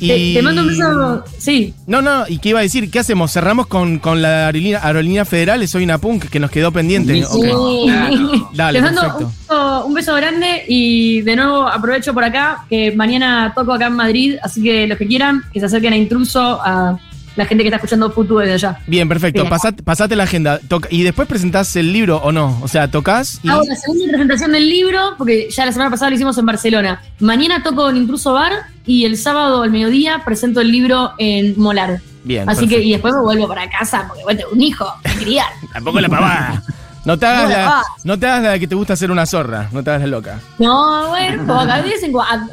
y- 0.00 0.08
te, 0.08 0.34
te 0.34 0.42
mando 0.42 0.62
un 0.62 0.68
beso. 0.68 1.24
Sí, 1.38 1.74
No, 1.86 2.02
no, 2.02 2.24
¿y 2.28 2.38
qué 2.38 2.50
iba 2.50 2.58
a 2.60 2.62
decir? 2.62 2.90
¿Qué 2.90 2.98
hacemos? 2.98 3.32
¿Cerramos 3.32 3.66
con, 3.66 3.98
con 3.98 4.20
la 4.22 4.46
aerolínea, 4.46 4.80
aerolínea 4.82 5.24
federal? 5.24 5.66
Soy 5.68 5.84
una 5.84 5.98
punk 5.98 6.24
que 6.26 6.40
nos 6.40 6.50
quedó 6.50 6.72
pendiente. 6.72 7.24
Sí. 7.24 7.40
Claro. 7.86 8.48
Dale, 8.54 8.80
Les 8.80 8.82
mando 8.92 9.02
un 9.02 9.18
beso, 9.48 9.84
un 9.86 9.94
beso 9.94 10.14
grande 10.14 10.64
y 10.68 11.20
de 11.22 11.36
nuevo 11.36 11.66
aprovecho 11.68 12.12
por 12.14 12.24
acá 12.24 12.64
que 12.68 12.92
mañana 12.92 13.52
toco 13.54 13.72
acá 13.72 13.86
en 13.86 13.94
Madrid, 13.94 14.36
así 14.42 14.62
que 14.62 14.86
los 14.86 14.98
que 14.98 15.06
quieran 15.06 15.42
que 15.52 15.60
se 15.60 15.66
acerquen 15.66 15.92
a 15.92 15.96
Intruso, 15.96 16.60
a 16.62 16.98
la 17.36 17.46
gente 17.46 17.64
que 17.64 17.68
está 17.68 17.76
escuchando 17.76 18.10
Futu 18.10 18.38
desde 18.38 18.54
allá. 18.54 18.78
Bien, 18.86 19.08
perfecto. 19.08 19.42
Bien. 19.42 19.50
Pasate, 19.50 19.82
pasate 19.82 20.16
la 20.16 20.24
agenda. 20.24 20.58
Toca- 20.68 20.88
¿Y 20.90 21.02
después 21.02 21.26
presentás 21.28 21.74
el 21.76 21.92
libro 21.92 22.18
o 22.18 22.32
no? 22.32 22.58
O 22.62 22.68
sea, 22.68 22.88
tocas 22.88 23.40
y... 23.42 23.48
Hago 23.48 23.62
la 23.68 23.76
segunda 23.76 24.06
presentación 24.08 24.52
del 24.52 24.68
libro, 24.68 25.14
porque 25.18 25.48
ya 25.50 25.66
la 25.66 25.72
semana 25.72 25.90
pasada 25.90 26.10
lo 26.10 26.16
hicimos 26.16 26.36
en 26.38 26.46
Barcelona. 26.46 27.02
Mañana 27.20 27.62
toco 27.62 27.90
en 27.90 27.96
Intruso 27.96 28.32
Bar 28.32 28.52
y 28.86 29.04
el 29.04 29.16
sábado 29.16 29.62
al 29.62 29.70
mediodía 29.70 30.22
presento 30.24 30.60
el 30.60 30.70
libro 30.70 31.12
en 31.18 31.58
Molar. 31.58 32.00
Bien. 32.22 32.48
Así 32.48 32.66
que, 32.66 32.80
y 32.80 32.92
después 32.92 33.12
me 33.14 33.20
vuelvo 33.20 33.46
para 33.48 33.68
casa 33.68 34.04
porque 34.08 34.22
bueno, 34.22 34.38
tengo 34.40 34.52
un 34.52 34.62
hijo, 34.62 34.86
que 35.04 35.24
criar. 35.24 35.46
Tampoco 35.72 36.00
la 36.00 36.08
pavada. 36.08 36.62
No 37.04 37.18
te, 37.18 37.26
hagas 37.26 37.42
No 37.42 37.48
la 37.48 37.82
no 38.04 38.18
te 38.18 38.26
hagas 38.26 38.42
la 38.42 38.50
de 38.52 38.60
que 38.60 38.66
te 38.66 38.74
gusta 38.74 38.96
ser 38.96 39.10
una 39.10 39.26
zorra. 39.26 39.68
No 39.72 39.82
te 39.82 39.90
hagas 39.90 40.02
la 40.02 40.08
loca. 40.08 40.40
No, 40.58 41.08
bueno, 41.08 41.46
como 41.46 41.60
acá 41.60 41.82
de 41.82 41.90
vez 41.90 42.02
en 42.02 42.12
cuando. 42.12 42.52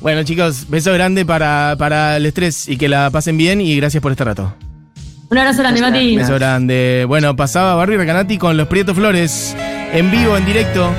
Bueno, 0.00 0.22
chicos, 0.22 0.68
beso 0.68 0.92
grande 0.92 1.24
para, 1.24 1.76
para 1.78 2.16
el 2.16 2.26
estrés 2.26 2.68
y 2.68 2.76
que 2.76 2.88
la 2.88 3.10
pasen 3.10 3.36
bien 3.36 3.60
y 3.60 3.76
gracias 3.76 4.02
por 4.02 4.12
este 4.12 4.24
rato. 4.24 4.52
Un 5.30 5.38
abrazo 5.38 5.60
grande, 5.60 5.80
Mati. 5.80 6.16
Beso 6.16 6.34
grande. 6.34 7.04
Bueno, 7.08 7.34
pasaba 7.34 7.74
Barbie 7.74 7.96
Recanati 7.96 8.36
con 8.38 8.56
los 8.56 8.68
Prieto 8.68 8.94
Flores. 8.94 9.56
En 9.92 10.10
vivo, 10.10 10.36
en 10.36 10.44
directo. 10.44 10.90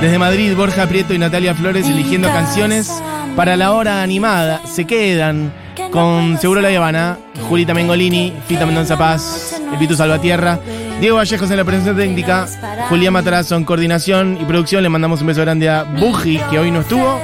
Desde 0.00 0.18
Madrid, 0.18 0.54
Borja 0.56 0.86
Prieto 0.86 1.12
y 1.12 1.18
Natalia 1.18 1.54
Flores 1.54 1.86
eligiendo 1.86 2.28
canciones 2.28 2.90
para 3.36 3.56
la 3.56 3.72
hora 3.72 4.02
animada. 4.02 4.60
Se 4.66 4.86
quedan 4.86 5.52
con 5.90 6.38
Seguro 6.38 6.60
La 6.60 6.68
Habana, 6.68 7.18
Julita 7.48 7.74
Mengolini, 7.74 8.32
Fita 8.46 8.64
Mendoza 8.64 8.96
Paz, 8.96 9.60
Espíritu 9.72 9.96
Salvatierra, 9.96 10.58
Diego 11.00 11.16
Vallejos 11.16 11.50
en 11.50 11.56
la 11.56 11.64
presencia 11.64 11.94
técnica, 11.94 12.46
Julián 12.90 13.14
Matarazo 13.14 13.56
en 13.56 13.64
coordinación 13.64 14.36
y 14.38 14.44
producción. 14.44 14.82
Le 14.82 14.90
mandamos 14.90 15.22
un 15.22 15.28
beso 15.28 15.40
grande 15.40 15.68
a 15.70 15.84
Buji, 15.84 16.38
que 16.50 16.58
hoy 16.58 16.70
no 16.70 16.80
estuvo 16.80 17.18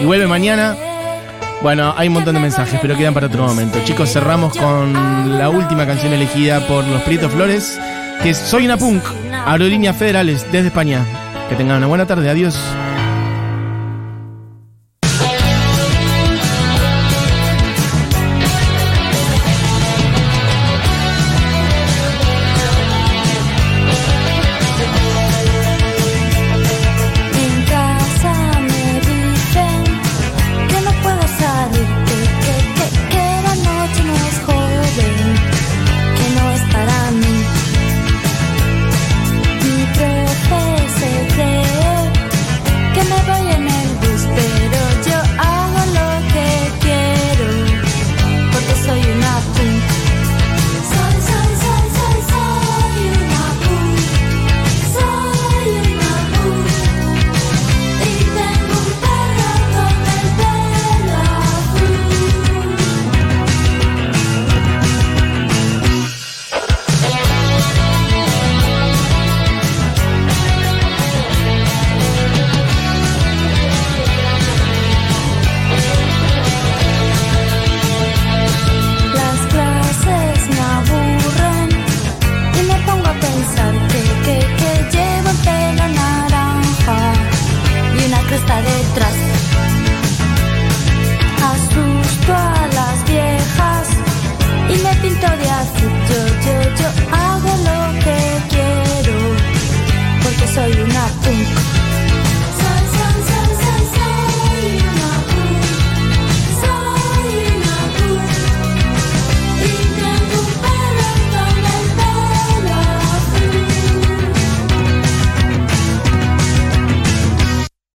y 0.00 0.04
vuelve 0.06 0.26
mañana. 0.26 0.74
Bueno, 1.60 1.92
hay 1.94 2.08
un 2.08 2.14
montón 2.14 2.36
de 2.36 2.40
mensajes, 2.40 2.78
pero 2.80 2.96
quedan 2.96 3.12
para 3.12 3.26
otro 3.26 3.44
momento. 3.46 3.78
Chicos, 3.84 4.10
cerramos 4.10 4.56
con 4.56 5.38
la 5.38 5.50
última 5.50 5.86
canción 5.86 6.14
elegida 6.14 6.66
por 6.66 6.86
los 6.86 7.02
Prieto 7.02 7.28
Flores, 7.28 7.78
que 8.22 8.30
es 8.30 8.38
Soy 8.38 8.64
una 8.64 8.78
Punk, 8.78 9.02
Aerolíneas 9.44 9.96
Federales 9.96 10.46
desde 10.50 10.68
España. 10.68 11.04
Que 11.50 11.56
tengan 11.56 11.76
una 11.78 11.86
buena 11.86 12.06
tarde, 12.06 12.30
adiós. 12.30 12.58